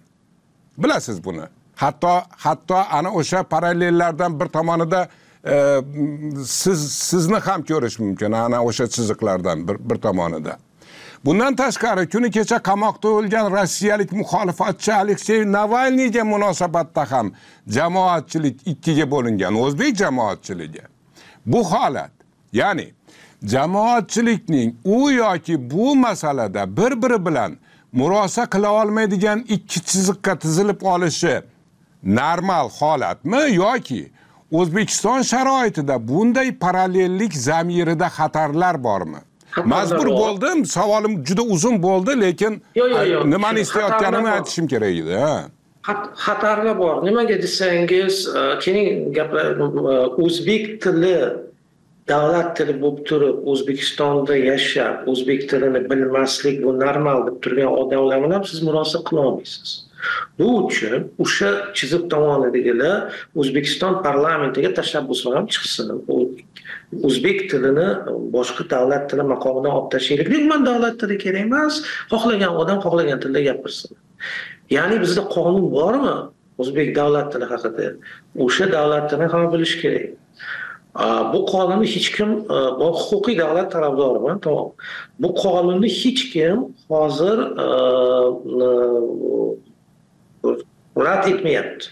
[0.83, 1.45] Bilasiz buni.
[1.75, 5.07] Hatto hatto ana o'sha parallellardan bir tomonida
[5.45, 5.81] e,
[6.45, 10.57] siz sizni ham ko'rish mumkin ana o'sha chiziqlardan bir, bir tomonida.
[11.25, 17.31] Bundan tashqari kuni kecha qamoqda o'lgan rossiyalik muxolifatchi aleksey navalniyga munosabatda ham
[17.67, 20.81] jamoatchilik ikkiga bo'lingan o'zbek jamoatchiligi.
[21.45, 22.11] Bu holat
[22.53, 22.93] ya'ni
[23.43, 27.57] jamoatchilikning u yoki bu masalada bir biri bilan
[27.93, 31.35] murosa qila olmaydigan ikki chiziqqa tizilib olishi
[32.03, 34.01] normal holatmi yoki
[34.51, 39.17] o'zbekiston sharoitida bunday parallellik zamirida xatarlar bormi?
[39.65, 42.53] Majbur bo'ldim savolim juda uzun bo'ldi lekin
[43.33, 45.37] nimani istayotganimni aytishim kerak edi ha.
[45.87, 46.95] Xat- xatarlar bor.
[47.05, 51.15] Nimaga desangiz e, keling gaplar e, o'zbek tili
[52.13, 58.49] davlat tili bo'lib turib o'zbekistonda yashab o'zbek tilini bilmaslik bu normal deb turgan odamlar bilan
[58.51, 59.77] siz murosa qilolmaysiz
[60.39, 62.97] bu uchun o'sha chiziq tomonidagilar
[63.41, 65.87] o'zbekiston parlamentiga tashabbus ham chiqsin.
[67.07, 67.87] O'zbek tilini
[68.35, 71.73] boshqa davlat tili maqomidan olib tashlaylik umuman davlat tili kerak emas
[72.13, 73.91] xohlagan odam xohlagan tilda gapirsin.
[74.77, 76.15] Ya'ni bizda qonun bormi?
[76.61, 77.85] O'zbek davlat tili haqida.
[78.45, 80.07] O'sha davlat tilini ham bilish kerak.
[81.33, 84.71] Bu qonunni hech kim e, men huquqiy davlat tarafdoriman tamom
[85.19, 86.57] bu qonunni hech kim
[86.89, 87.67] hozir e,
[90.45, 90.49] e,
[91.05, 91.85] rad etmayapti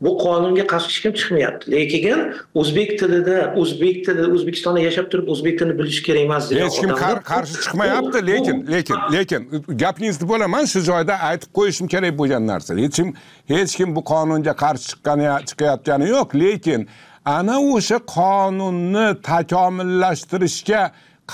[0.00, 2.18] bu qonunga qarshi hech kim chiqmayapti lekin
[2.60, 6.90] o'zbek tilida o'zbek tili o'zbekistonda yashab turib o'zbek tilini bilish kerak emas degan hech kim
[7.32, 9.40] qarshi chiqmayapti lekin lekin lekin
[9.84, 12.70] gapingizni bo'laman shu joyda aytib qo'yishim kerak bo'lgan narsa.
[12.84, 13.08] Hech kim
[13.54, 16.88] hech kim bu qonunga qarshi chiqqani chiqayotgani yo'q lekin
[17.36, 20.82] ana o'sha qonunni takomillashtirishga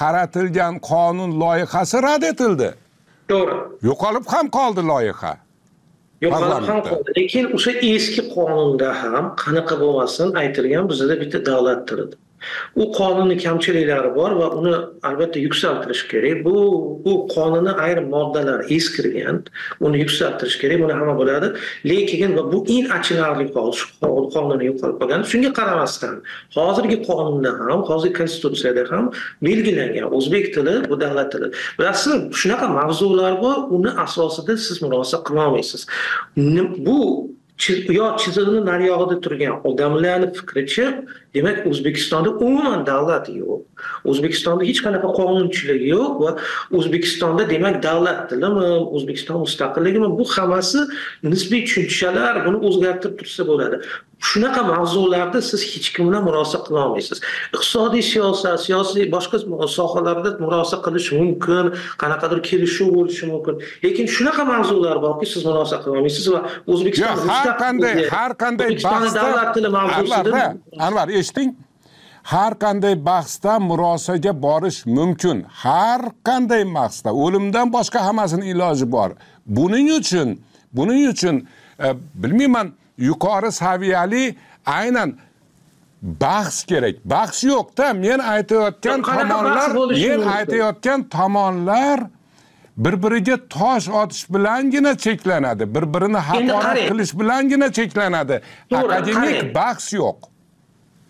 [0.01, 2.68] qaratilgan qonun loyihasi rad etildi.
[3.32, 3.57] To'g'ri.
[3.88, 5.32] Yo'qolib ham qoldi loyiha.
[6.24, 7.09] Yo'qolib ham qoldi.
[7.18, 12.18] Lekin o'sha eski qonunda ham qanaqa bo'lmasin aytilgan bizada bitta davlat tilidir
[12.76, 14.74] u qonunni kamchiliklari bor va uni
[15.09, 16.45] albatta yuksaltirish kerak.
[16.47, 16.55] Bu
[17.05, 19.42] bu qonunni ayrim moddalari eskirgan
[19.80, 21.53] uni yuksaltirish kerak buni hamma biladi.
[21.90, 23.86] Lekin va bu eng achinarli hol shu
[24.34, 26.16] qonunni yo'qolib qolgan shunga qaramasdan
[26.57, 29.05] hozirgi qonunda ham hozirgi konstitutsiyada ham
[29.47, 31.49] belgilangan o'zbek tili bu davlat tili.
[31.78, 35.86] Bilasizmi shunaqa mavzular bor uni asosida siz murosa qilolmaysiz.
[36.86, 36.99] Bu
[37.59, 40.87] yo chizig'ini nariyog'ida turgan odamlarni fikricha
[41.35, 43.63] demak o'zbekistonda umuman davlat yo'q.
[44.11, 46.33] O'zbekistonda hech qanaqa qonunchilik yo'q va
[46.79, 50.09] o'zbekistonda demak davlat tilimi o'zbekiston mustaqilligimi?
[50.19, 50.81] Bu hammasi
[51.23, 53.77] nisbiy tushunchalar buni o'zgartirib tursa bo'ladi.
[54.21, 57.19] Shunaqa mavzularda siz hech kim bilan murosa qila olmaysiz
[57.55, 59.39] iqtisodiy siyosat siyosiy boshqa
[59.79, 61.67] sohalarda murosa qilish mumkin
[62.03, 63.55] qanaqadir kelishuv bo'lishi mumkin.
[63.85, 66.41] Lekin shunaqa mavzular borki siz murosa qila olmaysiz va
[66.73, 68.69] o'zbekiston yo'q har qanday har qanday
[69.21, 70.45] davlat tili mavzusida
[70.87, 71.51] anvar anvar eshiting.
[72.35, 75.45] Har qanday bahsda murosaga borish mumkin.
[75.65, 77.09] Har qanday bahsda.
[77.25, 79.11] O'limdan boshqa hammasini iloji bor.
[79.57, 80.29] Buning uchun
[80.75, 81.47] buning uchun
[81.85, 84.36] e, bilmayman yuqori saviyali
[84.66, 85.16] aynan
[86.03, 86.95] bahs kerak.
[87.05, 92.01] Bahs yo'qda men aytayotgan tomonlar men aytayotgan tomonlar
[92.76, 95.74] bir biriga tosh otish bilangina cheklanadi.
[95.74, 98.40] Bir birini haqorat qilish bilangina cheklanadi.
[98.72, 100.18] Akademik bahs yo'q.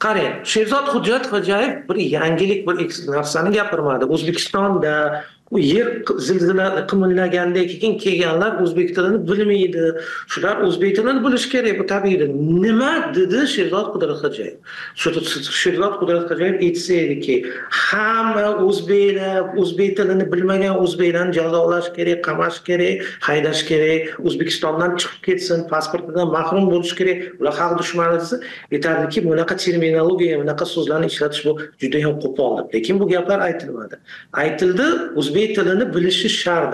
[0.04, 2.74] Qarang sherzod hujjat xo'jayev bir yangilik bir
[3.16, 4.04] narsani gapirmadi.
[4.04, 5.24] O'zbekistonda
[5.58, 5.88] yer
[6.18, 9.84] zilzila qimirlaganda keyin kelganlar o'zbek tilini bilmaydi.
[10.32, 12.28] Shular o'zbek tilini bilishi kerak bu tabiiydir
[12.64, 14.56] nima dedi sherzod qudratxo'jayev
[15.00, 17.34] Shu- sherzod qudratxo'jayev aytsa ediki
[17.70, 22.96] hamma o'zbeklar o'zbek tilini bilmagan o'zbeklarni jazolash kerak qamash kerak
[23.28, 28.36] haydash kerak o'zbekistondan chiqib ketsin pasportidan mahrum bo'lishi kerak ular xalq dushmani desa
[28.74, 31.52] aytardiki bunaqa terminologiya bunaqa so'zlarni ishlatish bu
[31.82, 32.66] judayam qo'pol deb.
[32.74, 33.96] Lekin bu gaplar aytilmadi.
[34.44, 34.86] Aytildi
[35.20, 36.72] o'zbek tilini bilishi shart.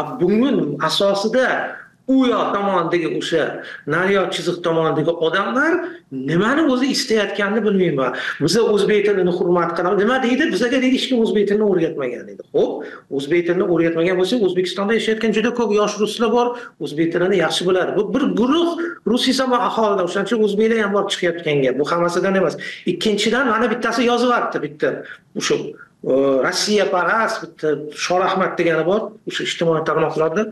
[0.00, 0.56] A, bugun
[0.88, 1.46] asosida
[2.08, 3.42] u yoq tomonidagi o'sha
[3.94, 5.72] nariyoq chiziq tomonidagi odamlar
[6.30, 8.16] nimani o'zi istayotganini bilmayman.
[8.44, 9.98] Biza o'zbek tilini hurmat qilamiz.
[10.02, 10.48] Nima deydi?
[10.54, 12.42] Bizaga deydi hech kim o'zbek tilini o'rgatmagan deydi.
[12.56, 12.72] Ho'p
[13.18, 16.46] o'zbek tilini o'rgatmagan bo'lsa o'zbekistonda yashayotgan juda ko'p yosh ruslar bor
[16.84, 17.90] o'zbek tilini yaxshi biladi.
[17.98, 18.68] Bu bir guruh
[19.12, 22.54] rusiysamon aholidan o'shaning uchun o'zbeklar ham bor chiqayotgan gap bu hammasidan emas.
[22.92, 24.88] Ikkinchidan mana bittasi yozyapti bitta.
[25.38, 25.54] O'sha
[26.04, 27.68] rossiyaparast bitta
[28.04, 29.00] shorahmat degani bor
[29.30, 30.42] o'sha ijtimoiy tarmoqlarda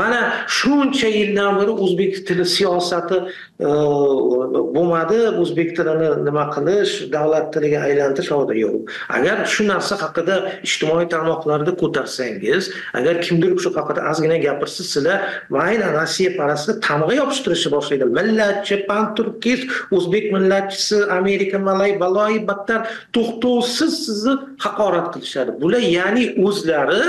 [0.00, 0.20] mana
[0.58, 3.18] shuncha yildan beri o'zbek tili siyosati
[3.62, 8.30] bo'lmadi o'zbek tilini nima qilish davlat tiliga aylantirish
[8.64, 8.76] yo'q.
[9.16, 10.36] Agar shu narsa haqida
[10.66, 15.18] ijtimoiy tarmoqlarda ko'tarsangiz agar kimdir shu haqida ozgina gapirsa sizlar
[15.56, 18.06] mayli rossiya parastni tamg'a yopishtirishni boshlaydi.
[18.18, 19.64] Millatchi panturkist
[19.96, 22.80] o'zbek millatchisi amerika malay baloyi battar
[23.16, 24.34] to'xtovsiz sizni
[24.64, 25.50] haqorat qilishadi.
[25.62, 27.02] Bular ya'ni o'zlari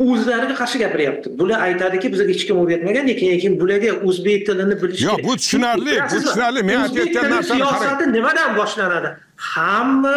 [0.00, 1.38] o'zlariga qarshi gapiryapti.
[1.38, 6.20] Bular aytadiki bizga hech kim o'rgatmagan lekin bularga o'zbek tilini bilish yo'q bu tushunarli bu
[6.24, 6.62] tushunarli.
[6.70, 9.10] Men aytayotgan narsani siyosati nimadan boshlanadi?
[9.36, 10.16] Hamma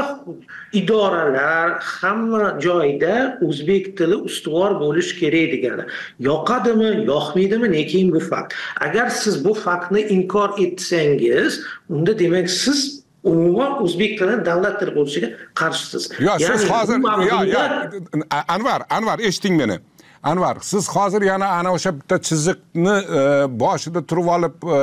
[0.74, 3.16] idoralar hamma joyda
[3.48, 5.84] o'zbek tili ustuvor bo'lishi kerak degani.
[6.30, 8.54] Yoqadimi yoqmaydimi lekin bu fakt.
[8.80, 15.30] Agar siz bu faktni inkor etsangiz unda demak siz umuman o'zbek tili davlat tili bo'lishiga
[15.60, 16.04] qarshisiz.
[16.28, 17.00] Yo'q siz hozir
[17.32, 17.72] yo'q yo'q
[18.56, 19.78] anvar anvar eshiting meni.
[20.24, 23.22] Anvar siz hozir yana ana o'sha bitta chiziqni e,
[23.64, 24.78] boshida turib olib e,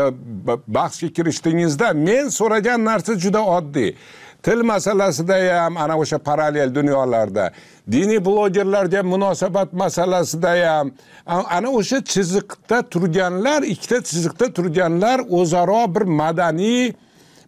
[0.68, 3.94] bahsga kirishdingizda men so'ragan narsa juda oddiy.
[4.42, 7.50] Til masalasida ham ana o'sha parallel dunyolarda
[7.92, 10.92] diniy blogerlarga munosabat masalasida ham
[11.26, 16.92] ana o'sha chiziqda turganlar ikkita chiziqda turganlar o'zaro bir madaniy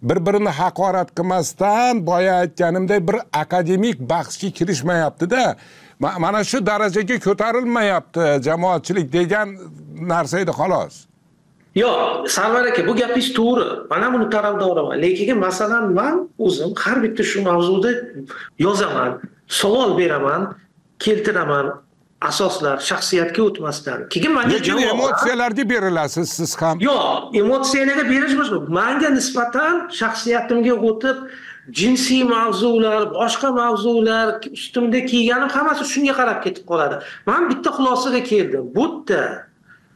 [0.02, 5.56] bir birini haqorat qilmasdan boya aytganimdek bir akademik bahsga kirishmayaptida.
[5.98, 9.48] Mana shu darajaga ko'tarilmayapti jamoatchilik degan
[10.12, 10.94] narsa edi xolos.
[11.74, 13.66] Yo'q sarvar aka bu gapingiz to'g'ri.
[13.90, 17.90] Man ham uni tarafdoriman lekin masalan man o'zim har bitta shu mavzuda
[18.58, 19.10] yozaman
[19.48, 20.42] savol beraman
[20.98, 21.66] keltiraman.
[22.30, 24.08] Asoslar shaxsiyatga o'tmasdan.
[24.14, 26.76] Keyin manga lekin emotsiyalarga berilasiz siz ham?
[26.88, 31.16] Yo'q emotsiyalarga berish boshqa manga nisbatan shaxsiyatimga o'tib
[31.78, 36.96] jinsiy mavzular boshqa mavzular ustimda kiyganim hammasi shunga qarab ketib qoladi.
[37.30, 38.64] Man bitta xulosaga keldim.
[38.76, 39.22] Bu yerda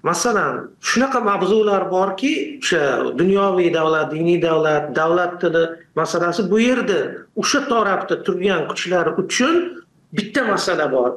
[0.03, 2.83] masalan shunaqa mavzular borki o'sha
[3.21, 5.65] dunyoviy davlat diniy davlat davlat tili
[6.01, 7.01] masalasi bu yerda
[7.43, 9.55] o'sha tarafda turgan kuchlar uchun
[10.17, 11.11] bitta masala bor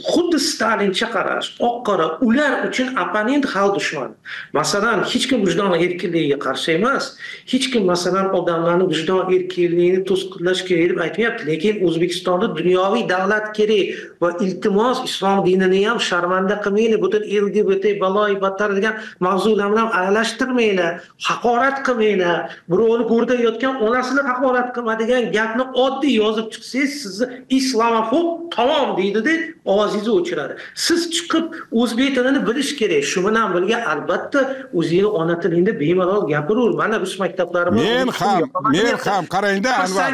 [0.00, 4.14] xuddi stalincha qarash oq qora ular uchun opponent xalq dushmani
[4.58, 7.04] masalan hech kim vijdon erkinligiga qarshi emas
[7.52, 13.86] hech kim masalan odamlarni vijdon erkinligini to'sqinlash kerak deb aytmayapti lekin o'zbekistonda dunyoviy davlat kerak
[14.22, 18.94] va iltimos islom dinini ham sharmanda qilmanglar butun lgbt baloyi battar degan
[19.26, 20.92] mavzular bilan aralashtirmanglar
[21.28, 22.38] haqorat qilmanglar
[22.70, 27.26] birovni go'rida yotgan onasini haqorat qilma degan gapni oddiy yozib chiqsangiz sizni
[27.58, 28.26] islomofob
[28.56, 29.34] tamom deydida
[29.82, 30.54] ovozingizni o'chiradi
[30.86, 31.44] siz chiqib
[31.80, 33.04] o'zbek tilini bilish kerak.
[33.12, 34.40] Shu bilan birga albatta
[34.78, 38.42] o'zingni ona tilingda bemalol gapiravur mana biz maktablarimiz men ham
[38.76, 40.10] men ham qarangda anvar.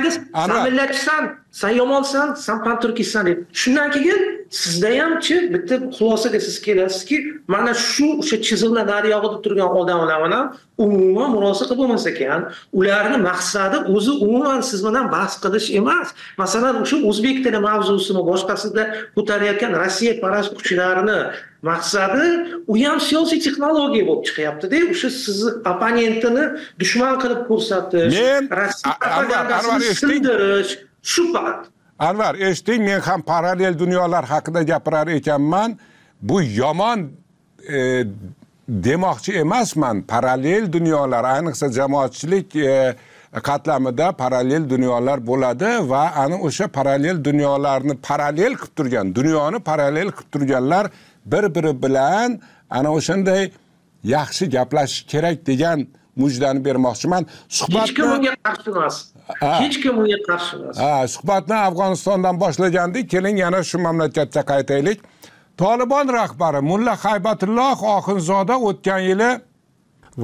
[0.46, 7.16] San millatchisan san yomonsan san panturkistsan deb shundan keyin sizda hamchi bitta xulosaga siz kelasizki
[7.48, 10.44] mana shu o'sha chiziqlar nariyog'ida turgan odamlar bilan
[10.78, 12.40] umuman qilib bo'lmas ekan.
[12.78, 16.08] Ularni maqsadi o'zi umuman siz bilan bahs qilish emas.
[16.42, 18.82] Masalan o'sha o'zbek tili mavzusini boshqasida
[19.16, 21.18] ko'tarayotgan rossiya parast kuchlarni
[21.70, 22.24] maqsadi
[22.72, 26.44] u ham siyosiy texnologiya bo'lib chiqyaptida o'sha sizni opponentini
[26.80, 28.42] dushman qilib ko'rsatish men
[30.02, 30.72] sindirish
[31.02, 31.60] shu faqat.
[31.98, 35.78] Anvar eshiting men ham parallel dunyolar haqida gapirar ekanman.
[36.22, 37.10] Bu yomon
[37.68, 38.04] e,
[38.68, 40.02] demoqchi emasman.
[40.02, 42.96] Parallel dunyolar ayniqsa jamoatchilik e,
[43.32, 50.30] qatlamida parallel dunyolar bo'ladi va ana o'sha parallel dunyolarni parallel qilib turgan dunyoni parallel qilib
[50.32, 50.90] turganlar
[51.26, 52.40] bir biri bilan
[52.70, 53.50] ana o'shanday
[54.04, 55.86] yaxshi gaplashish kerak degan
[56.16, 57.26] mujdani bermoqchiman.
[57.48, 58.96] Suhbatni hech kim unga qarshi emas
[59.60, 60.78] hech kim unga qarshi emas.
[60.82, 64.98] Ha suhbatni afg'onistondan boshlagandik keling yana shu mamlakatga qaytaylik.
[65.60, 69.30] Tolibon rahbari mulla haybatulloh oxunzoda o'tgan yili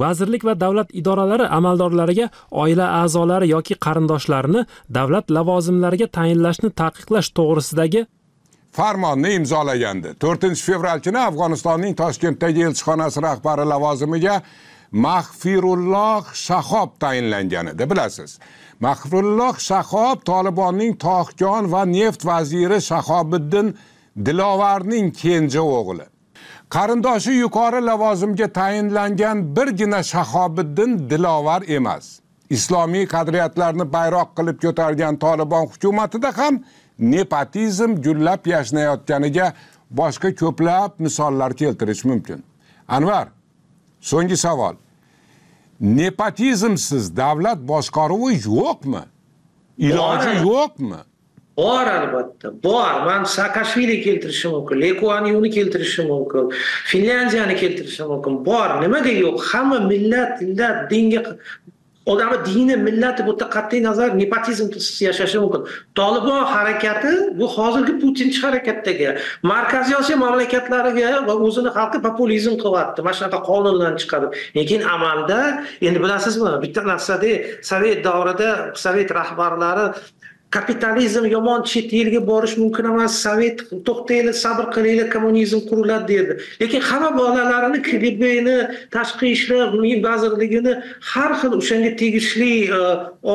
[0.01, 2.27] vazirlik va davlat idoralari amaldorlariga
[2.63, 4.65] oila a'zolari yoki qarindoshlarini
[4.97, 8.01] davlat lavozimlariga tayinlashni taqiqlash to'g'risidagi
[8.77, 10.09] farmonni imzolagandi.
[10.23, 14.35] To'rtinchi fevral kuni afg'onistonning toshkentdagi elchixonasi rahbari lavozimiga
[14.95, 18.39] mahfirulloh shahob tayinlangan edi bilasiz.
[18.79, 23.67] Mahfirulloh shahob tolibonning tog'kon va neft vaziri shahobiddin
[24.25, 26.05] dilovarning kenja o'g'li.
[26.75, 32.05] Qarindoshi yuqori lavozimga tayinlangan birgina shahobiddin dilovar emas.
[32.49, 36.63] Islomiy qadriyatlarni bayroq qilib ko'targan tolibon hukumatida ham
[36.99, 39.47] nepotizm gullab yashnayotganiga
[39.99, 42.39] boshqa ko'plab misollar keltirish mumkin.
[42.87, 43.25] Anvar
[44.01, 44.75] so'nggi savol.
[45.79, 49.03] Nepotizmsiz davlat boshqaruvi yo'qmi?
[49.77, 51.01] Iloji yo'qmi?
[51.57, 52.63] Bor albatta.
[52.63, 53.05] Bor.
[53.05, 56.51] Man saakashvili keltirishim mumkin lekuanyuni keltirishim mumkin
[56.85, 58.45] finlyandiyani keltirishim mumkin.
[58.45, 58.69] Bor.
[58.81, 59.37] Nimaga yo'q?
[59.51, 61.37] Hamma millat illat dinga
[62.11, 64.67] odamni dini millati bu yerda qat'iy nazar nepotizm
[65.07, 65.61] yashashi mumkin.
[65.99, 69.07] Tolibon harakati bu hozirgi putinchi harakatdagi
[69.51, 72.99] markaziy osiyo mamlakatlariga va o'zini xalqi populizm qilyapti.
[73.05, 74.29] Mana shunaqa qonunlarni chiqarib.
[74.57, 75.39] Lekin amalda
[75.87, 77.31] endi bilasizmi bitta narsada
[77.69, 78.49] sovet davrida
[78.83, 79.85] sovet rahbarlari
[80.51, 83.13] kapitalizm yomon chet elga borish mumkin emas.
[83.25, 88.57] Sovet to'xtanglar sabr qilinglar kommunizm quriladi dedi lekin hamma bolalarini kgbni
[88.95, 89.67] tashqi ishlar
[90.07, 90.73] vazirligini
[91.11, 92.79] har xil o'shanga tegishli e,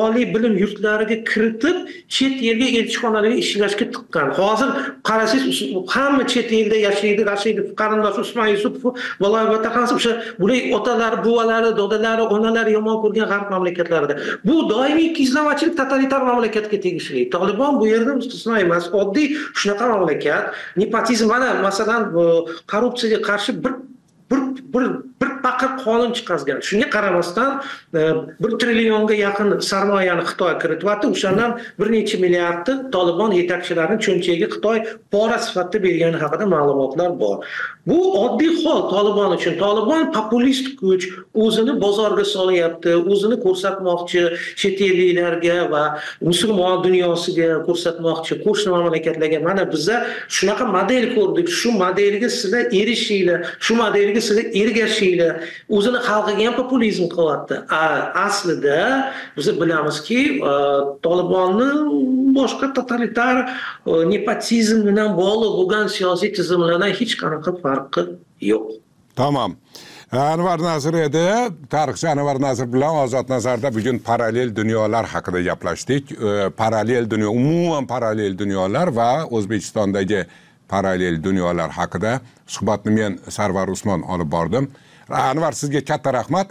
[0.03, 1.77] oliy bilim yurtlariga kiritib
[2.15, 4.27] chet elga elchixonalarga ishlashga tiqqan.
[4.39, 4.69] Hozir
[5.09, 5.59] qarasangiz
[5.95, 8.91] hamma chet elda yashaydi rashidov qarindoshi usmon yusupov
[9.21, 14.15] viloyat hammasi o'sha bular otalari buvalari dodalari onalari yomon ko'rgan g'arb mamlakatlarida.
[14.47, 18.93] Bu doimiy ikkiyuzlamachilik totalitar mamlakatga tegishli tegishli tolibon bu yerda mustasno emas.
[18.93, 21.27] Oddiy shunaqa mamlakat nepotizm.
[21.27, 22.11] Mana masalan
[22.67, 23.73] korrupsiyaga qarshi bir
[24.31, 24.39] bir
[24.73, 24.83] bir
[25.21, 27.61] bir paqir qonun chiqargan shunga qaramasdan
[27.93, 27.99] e,
[28.41, 31.07] bir trillionga yaqin sarmoyani xitoy kirityapti.
[31.13, 34.77] O'shandan bir necha milliardni tolibon yetakchilarini cho'nchagiga xitoy
[35.11, 37.37] pora sifatida bergani haqida ma'lumotlar bor.
[37.87, 39.57] Bu oddiy hol tolibon uchun.
[39.57, 44.21] Tolibon populist kuch o'zini bozorga solyapti o'zini ko'rsatmoqchi
[44.61, 45.83] chet elliklarga va
[46.29, 49.39] musulmon dunyosiga ko'rsatmoqchi qo'shni mamlakatlarga.
[49.47, 49.97] Mana biza
[50.37, 51.47] shunaqa model ko'rdik.
[51.59, 55.33] Shu modelga sizlar erishinglar shu modelga sizlar ergashinglar.
[55.77, 57.55] O'zini xalqiga ham populizm qilyapti.
[58.27, 58.79] Aslida
[59.37, 60.21] biz bilamizki
[60.51, 60.53] e,
[61.05, 61.69] tolibonni
[62.39, 63.35] boshqa totalitar
[64.13, 68.03] nepotizm bilan bog'liq bo'lgan siyosiy tizimlardan hech qanaqa farqi
[68.51, 68.67] yo'q
[69.21, 69.51] tamom
[70.11, 71.25] anvar nazir edi
[71.75, 76.03] tarixchi anvar nazir bilan ozod nazarda bugun parallel dunyolar haqida gaplashdik
[76.61, 80.21] parallel dunyo umuman parallel dunyolar va o'zbekistondagi
[80.73, 84.65] parallel dunyolar haqida suhbatni men sarvar usmon olib bordim
[85.09, 86.47] anvar sizga katta rahmat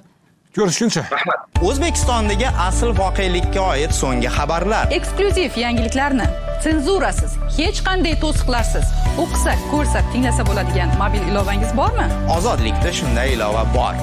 [0.57, 1.03] ko'rishguncha.
[1.14, 1.40] Rahmat.
[1.68, 4.92] O'zbekistondagi asl voqelikka oid so'nggi xabarlar.
[4.98, 6.28] Eksklyuziv yangiliklarni
[6.64, 8.86] senzurasiz hech qanday to'siqlarsiz.
[9.22, 12.07] O'qisa ko'rsa tinglasa bo'ladigan mobil ilovangiz bormi?
[12.36, 13.94] Ozodlikda shunday ilova bor.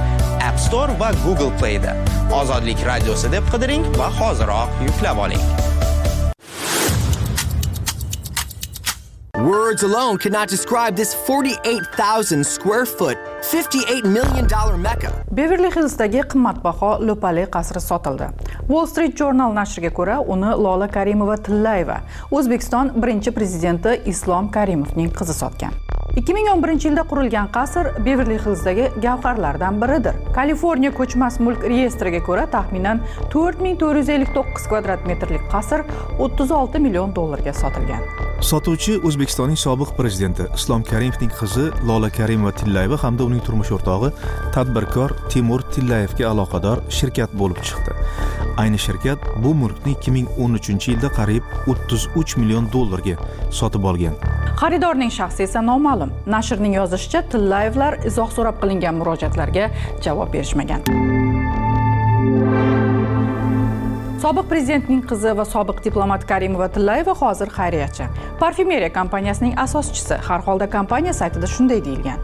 [0.50, 1.96] App store va google playda.
[2.42, 5.76] Ozodlik radiosi deb qidiring va hoziroq yuklab oling
[9.48, 15.24] Words alone cannot describe this 48,000 square foot, 58 million dollar mecca.
[15.32, 18.28] Beverly Hillsdagi qimmatbaho lo'pali qasri sotildi.
[18.68, 25.40] Wall Street Journal nashriga ko'ra, uni Lola Karimova Tillayeva, O'zbekiston birinchi prezidenti Islom Karimovning qizi
[25.44, 25.87] sotgan.
[26.18, 30.16] 2011 yilda qurilgan qasr beverli hillsdagi gavharlardan biridir.
[30.38, 33.04] Kaliforniya ko'chmas mulk reyestriga ko'ra taxminan
[33.34, 35.86] 4459 kvadrat metrlik qasr
[36.18, 38.02] 36 million dollarga sotilgan.
[38.50, 44.10] Sotuvchi o'zbekistonning sobiq prezidenti islom karimovning qizi lola karimova tillayeva hamda uning turmush o'rtog'i
[44.58, 47.94] tadbirkor timur tillayevga aloqador shirkat bo'lib chiqdi.
[48.62, 51.44] Ayni shirkat bu mulkni 2013 yilda qariyb
[51.78, 53.18] 33 million dollarga
[53.62, 54.18] sotib olgan.
[54.58, 59.70] Xaridorning shaxsi esa noma'lum nashrning yozishicha tillayevlar izoh so'rab qilingan murojaatlarga
[60.06, 60.82] javob berishmagan.
[64.18, 68.08] Sobiq prezidentning qizi va sobiq diplomat karimova tillayeva hozir xayriyachi.
[68.40, 72.20] Parfyumeriya kompaniyasining asoschisi har holda kompaniya saytida shunday deyilgan.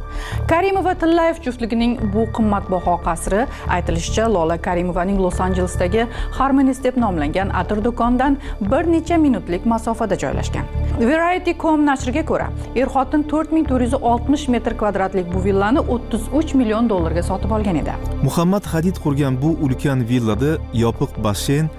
[0.47, 3.41] Karimova tillayev juftligining bu qimmatbaho qasri
[3.77, 6.07] aytilishicha lola karimovaning los anjelesdagi
[6.37, 8.37] harmonis deb nomlangan atir do'konidan
[8.71, 10.65] bir necha minutlik masofada joylashgan.
[10.99, 15.79] Variety com nashriga ko'ra er xotin to'rt ming to'rt yuz oltmish metr kvadratlik bu villani
[15.79, 17.93] o'ttiz uch million dollarga sotib olgan edi.
[18.23, 21.69] Muhammad hadid qurgan bu ulkan villada yopiq basseyn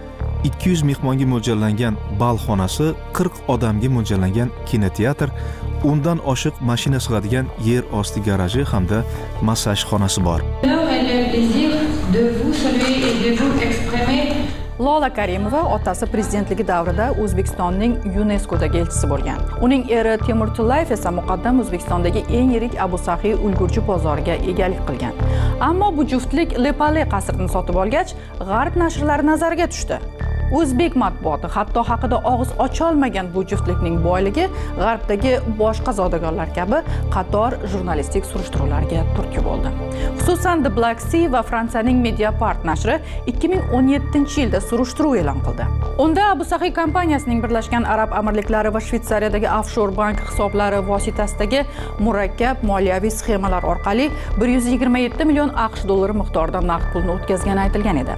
[0.44, 5.32] 200 mehmonga mo'ljallangan bal xonasi 40 odamga mo'ljallangan kinoteatr
[5.90, 9.04] undan oshiq mashina sig'adigan yer osti garaji hamda
[9.48, 10.40] massaj xonasi bor
[14.78, 19.38] lola karimova otasi prezidentligi davrida o'zbekistonning yuneskodagi elchisi bo'lgan.
[19.66, 25.14] Uning eri temur tillayev esa muqaddam o'zbekistondagi eng yirik abu sahiy ulgurji bozoriga egalik qilgan.
[25.68, 28.16] Ammo bu juftlik lepale qasrni sotib olgach
[28.50, 30.00] g'arb nashrlari nazariga tushdi
[30.52, 34.46] o'zbek matbuoti hatto haqida og'iz ocholmagan bu juftlikning boyligi
[34.78, 36.82] g'arbdagi boshqa zodagonlar kabi
[37.14, 39.72] qator jurnalistik surishtiruvlarga turtki bo'ldi.
[40.18, 42.98] Xususan the black sea va fransiyaning mediapart nashri
[43.32, 45.66] 2017 yilda surishtiruv e'lon qildi.
[46.04, 51.64] Unda abu sahiy kompaniyasining birlashgan arab amirliklari va shvetsariyadagi offshor bank hisoblari vositasidagi
[52.06, 58.16] murakkab moliyaviy sxemalar orqali 127 million aqsh dollari miqdorida naqd pulni o'tkazgani aytilgan edi.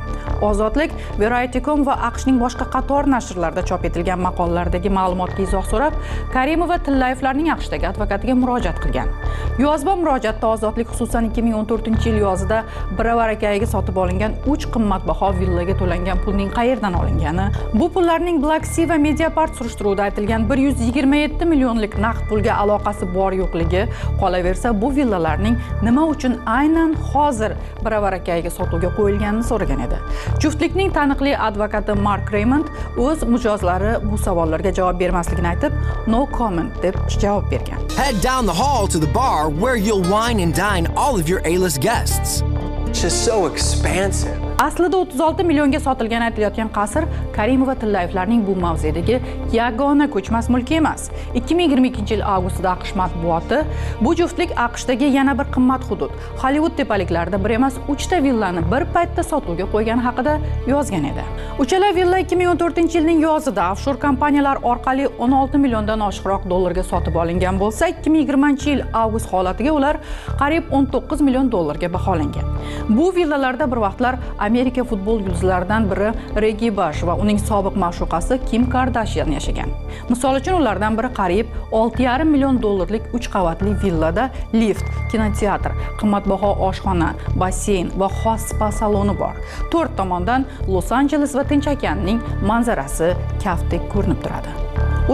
[0.49, 5.97] Ozodlik variety.com va aqshning boshqa qator nashrlarida chop etilgan maqolalardagi ma'lumotga izoh so'rab
[6.35, 9.13] karimova tillayevlarning aqshdagi advokatiga murojaat qilgan.
[9.61, 12.63] Yozma murojaatda ozodlik xususan 2014 yil yozida
[12.99, 18.99] biravarakayiga sotib olingan uch qimmatbaho villaga to'langan pulning qayerdan olingani bu pullarning black sea va
[19.07, 23.85] mediapart surishtiruvida aytilgan 127 millionlik naqd pulga aloqasi bor yo'qligi
[24.23, 25.57] qolaversa bu villalarning
[25.89, 30.01] nima uchun aynan hozir biravarakayiga sotuvga qo'yilganini so'ragan edi.
[30.43, 32.67] Juftlikning taniqli advokati mark reymond
[33.07, 35.73] o'z mijozlari bu savollarga javob bermasligini aytib
[36.15, 40.43] no comment deb javob bergan Head down the hall to the bar where you'll wine
[40.47, 42.43] and dine all of your A-list guests.
[42.89, 44.46] It's just so expansive.
[44.59, 47.05] Aslida 36 millionga sotilgani aytilayotgan qasr
[47.37, 49.19] karimova tillayevlarning bu mavzedagi
[49.53, 51.11] yagona ko'chmas mulki emas.
[51.35, 53.59] 2022 yil avgustida aqsh matbuoti
[54.01, 56.15] bu juftlik aqshdagi yana bir qimmat hudud.
[56.43, 61.27] Hollivud tepaliklarida bir emas uchta villani bir paytda sotuvga qo'ygani haqida yozgan edi.
[61.59, 67.89] Uchala villa 2014 yilning yozida offshor kompaniyalar orqali 16 milliondan oshiqroq dollarga sotib olingan bo'lsa
[67.93, 70.01] 2020 yil avgust holatiga ular
[70.41, 72.57] qariyb 19 million dollarga baholangan.
[72.89, 74.17] Bu villalarda bir vaqtlar
[74.47, 76.11] amerika futbol yulduzlaridan biri
[76.45, 79.71] regi bash va uning sobiq ma'shuqasi kim kardashyan yashagan.
[80.11, 87.13] Misol uchun ulardan biri qariyb 6,5 million dollarlik uch qavatli villada lift kinoteatr qimmatbaho oshxona
[87.41, 89.35] basseyn va xos spa saloni bor.
[89.73, 94.55] To'rt tomondan los anjeles va tinch okeanining manzarasi kaftdek ko'rinib turadi.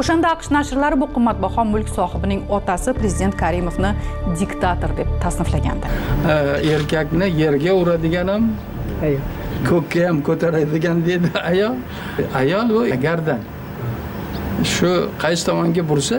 [0.00, 3.90] O'shanda aqsh nashrlari bu qimmatbaho mulk sohibining otasi prezident karimovni
[4.40, 5.90] diktator deb tasniflagandi.
[6.76, 8.46] Erkakni yerga uradigan ham
[9.70, 11.74] ko'kka ham ko'taradigan deydi ayol
[12.40, 13.40] ayol bu gardan
[14.74, 14.90] shu
[15.22, 16.16] qaysi tomonga bursa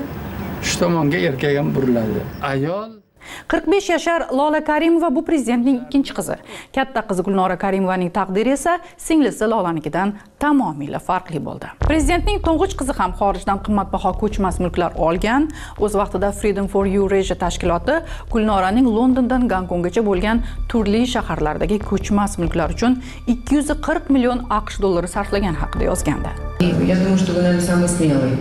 [0.68, 2.22] shu tomonga erkak ham buriladi.
[2.42, 3.03] Ayol
[3.48, 6.38] 45 yashar lola karimova bu prezidentning ikkinchi qizi.
[6.76, 11.72] Katta qizi gulnora karimovaning taqdiri esa singlisi lolanikidan tamomila farqli bo'ldi.
[11.88, 15.50] Prezidentning to'ng'ich qizi ham xorijdan qimmatbaho ko'chmas mulklar olgan.
[15.80, 18.00] O'z vaqtida freedom for eurasia tashkiloti
[18.34, 25.92] gulnoraning londondan gonkonggacha bo'lgan turli shaharlardagi ko'chmas mulklar uchun 240 million aqsh dollari sarflagan haqida
[25.92, 26.34] yozgandi.
[26.64, 28.38] Я думаю, что вы, наверное, самый смелый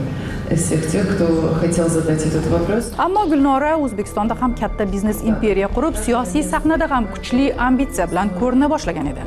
[0.53, 2.93] из всех тех, кто хотел задать этот вопрос.
[2.99, 8.67] ammo gulnora o'zbekistonda ham katta biznes imperiya qurib siyosiy sahnada ham kuchli ambitsiya bilan ko'rina
[8.75, 9.23] boshlagan edi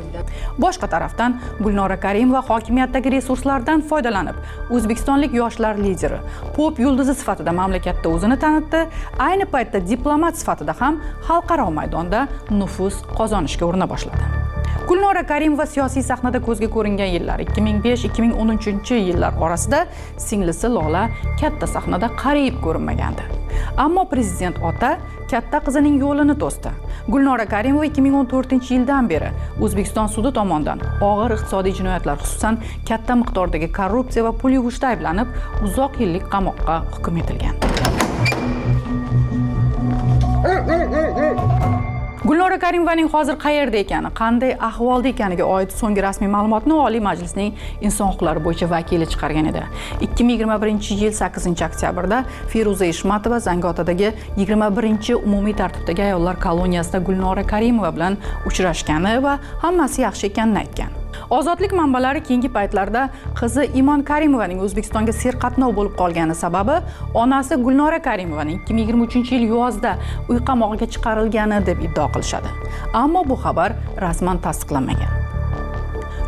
[0.64, 4.36] boshqa tarafdan gulnora karimova hokimiyatdagi resurslardan foydalanib
[4.74, 6.18] o'zbekistonlik yoshlar lideri
[6.56, 8.80] pop yulduzi sifatida mamlakatda o'zini tanitdi
[9.28, 12.20] ayni paytda diplomat sifatida ham xalqaro maydonda
[12.60, 14.55] nufuz qozonishga urina boshladi
[14.88, 19.86] gulnora karimova siyosiy sahnada ko'zga ko'ringan yillar 2005-2013 yillar orasida
[20.26, 21.08] singlisi lola
[21.40, 23.22] katta sahnada qariyb ko'rinmagandi.
[23.76, 24.96] Ammo prezident ota
[25.30, 26.70] katta qizining yo'lini to'sdi.
[27.08, 34.26] Gulnora karimova 2014 yildan beri o'zbekiston sudi tomonidan og'ir iqtisodiy jinoyatlar xususan katta miqdordagi korrupsiya
[34.28, 35.28] va pul yuvishda ayblanib
[35.68, 37.54] uzoq yillik qamoqqa hukm etilgan.
[42.26, 47.52] Gulnora karimovaning hozir qayerda ekani qanday ahvolda ekaniga oid so'nggi rasmiy ma'lumotni oliy majlisning
[47.86, 49.62] inson huquqlari bo'yicha vakili chiqargan edi.
[50.00, 52.20] 2021 yil 8 oktyabrda
[52.50, 54.12] feruza eshmatova zangiotadagi
[54.42, 61.05] 21 umumiy tartibdagi ayollar koloniyasida gulnora karimova bilan uchrashgani va hammasi yaxshi ekanini aytgan.
[61.30, 63.08] Ozodlik manbalari keyingi paytlarda
[63.40, 66.80] qizi imon karimovaning o'zbekistonga serqatnov bo'lib qolgani sababi
[67.14, 69.96] onasi gulnora karimovaning 2023 yil yozda
[70.28, 72.50] uy qamog'iga chiqarilgani deb iddao qilishadi.
[73.04, 75.26] Ammo bu xabar rasman tasdiqlanmagan.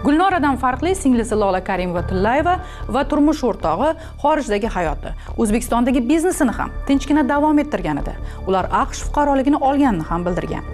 [0.05, 2.55] Gulnoradan farqli singlisi lola karimova tillayeva
[2.97, 3.89] va turmush o'rtog'i
[4.23, 5.15] xorijdagi hayoti
[5.45, 8.15] o'zbekistondagi biznesini ham tinchgina davom ettirgan edi.
[8.47, 10.71] Ular aqsh fuqaroligini olganini ham bildirgan.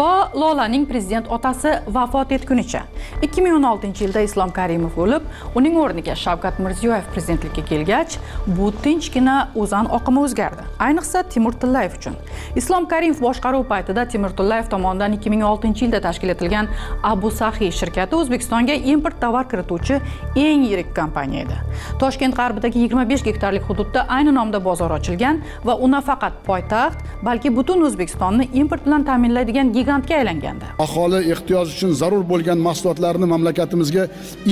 [0.00, 2.80] To lolaning prezident otasi vafot etgunicha.
[3.22, 5.24] 2016 yilda islom karimov o'lib
[5.58, 8.16] uning o'rniga shavkat mirziyoyev prezidentlikka kelgach
[8.58, 10.64] bu tinchgina o'zan oqimi o'zgardi.
[10.86, 12.16] Ayniqsa timur tillayev uchun.
[12.60, 16.72] Islom karimov boshqaruv paytida timur tillayev tomonidan 2006 yilda tashkil etilgan
[17.10, 20.00] abu sahiy shirkati o'zbekistonga import tovar kirituvchi
[20.46, 21.60] eng yirik kompaniya edi.
[22.04, 27.84] Toshkent g'arbidagi 25 gektarlik hududda ayni nomda bozor ochilgan va u nafaqat poytaxt balki butun
[27.90, 30.66] o'zbekistonni import bilan ta'minlaydigan gigantga aylangandi.
[30.86, 34.04] Aholi ehtiyoj uchun zarur bo'lgan mahsulotlarni mamlakatimizga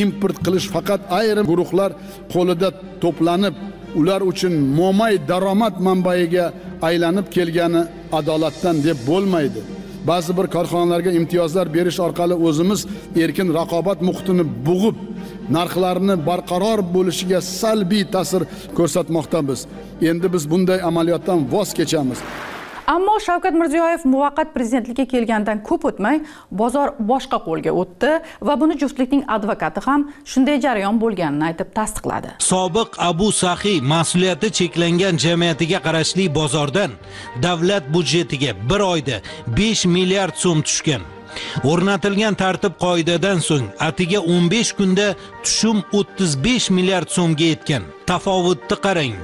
[0.02, 1.90] import qilish faqat ayrim guruhlar
[2.34, 2.68] qo'lida
[3.02, 3.54] to'planib
[4.00, 6.46] ular uchun mo'may daromad manbaiga
[6.88, 7.82] aylanib kelgani
[8.18, 9.60] adolatdan deb bo'lmaydi.
[10.10, 12.80] Ba'zi bir korxonalarga imtiyozlar berish orqali o'zimiz
[13.24, 14.96] erkin raqobat muhitini bug'ib
[15.56, 18.42] narxlarni barqaror bo'lishiga salbiy ta'sir
[18.78, 19.60] ko'rsatmoqdamiz.
[20.10, 22.18] Endi biz bunday amaliyotdan voz kechamiz.
[22.94, 26.20] Ammo shavkat mirziyoyev muvaqqat prezidentlikka kelgandan ko'p o'tmay
[26.60, 28.12] bozor boshqa qo'lga o'tdi
[28.48, 32.32] va buni juftlikning advokati ham shunday jarayon bo'lganini aytib tasdiqladi.
[32.52, 36.90] Sobiq abu sahiy mas'uliyati cheklangan jamiyatiga qarashli bozordan
[37.44, 39.16] davlat budjetiga bir oyda
[39.60, 41.02] 5 milliard so'm tushgan.
[41.70, 45.08] O'rnatilgan tartib qoidadan so'ng atiga 15 kunda
[45.44, 47.82] tushum 35 milliard so'mga yetgan.
[48.06, 49.14] Tafovutni qarang.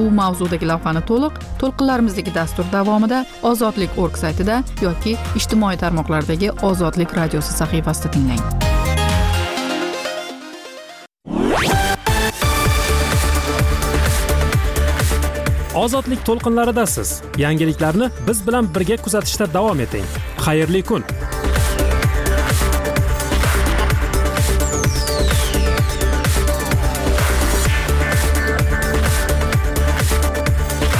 [0.00, 3.18] Bu mavzudagi lavhani to'liq to'lqinlarimizdagi dastur davomida
[3.50, 8.44] ozodlik org saytida yoki ijtimoiy tarmoqlardagi ozodlik radiosi sahifasida tinglang.
[15.84, 17.22] Ozodlik to'lqinlaridasiz.
[17.44, 20.04] Yangiliklarni biz bilan birga kuzatishda davom eting.
[20.44, 21.04] Xayrli kun.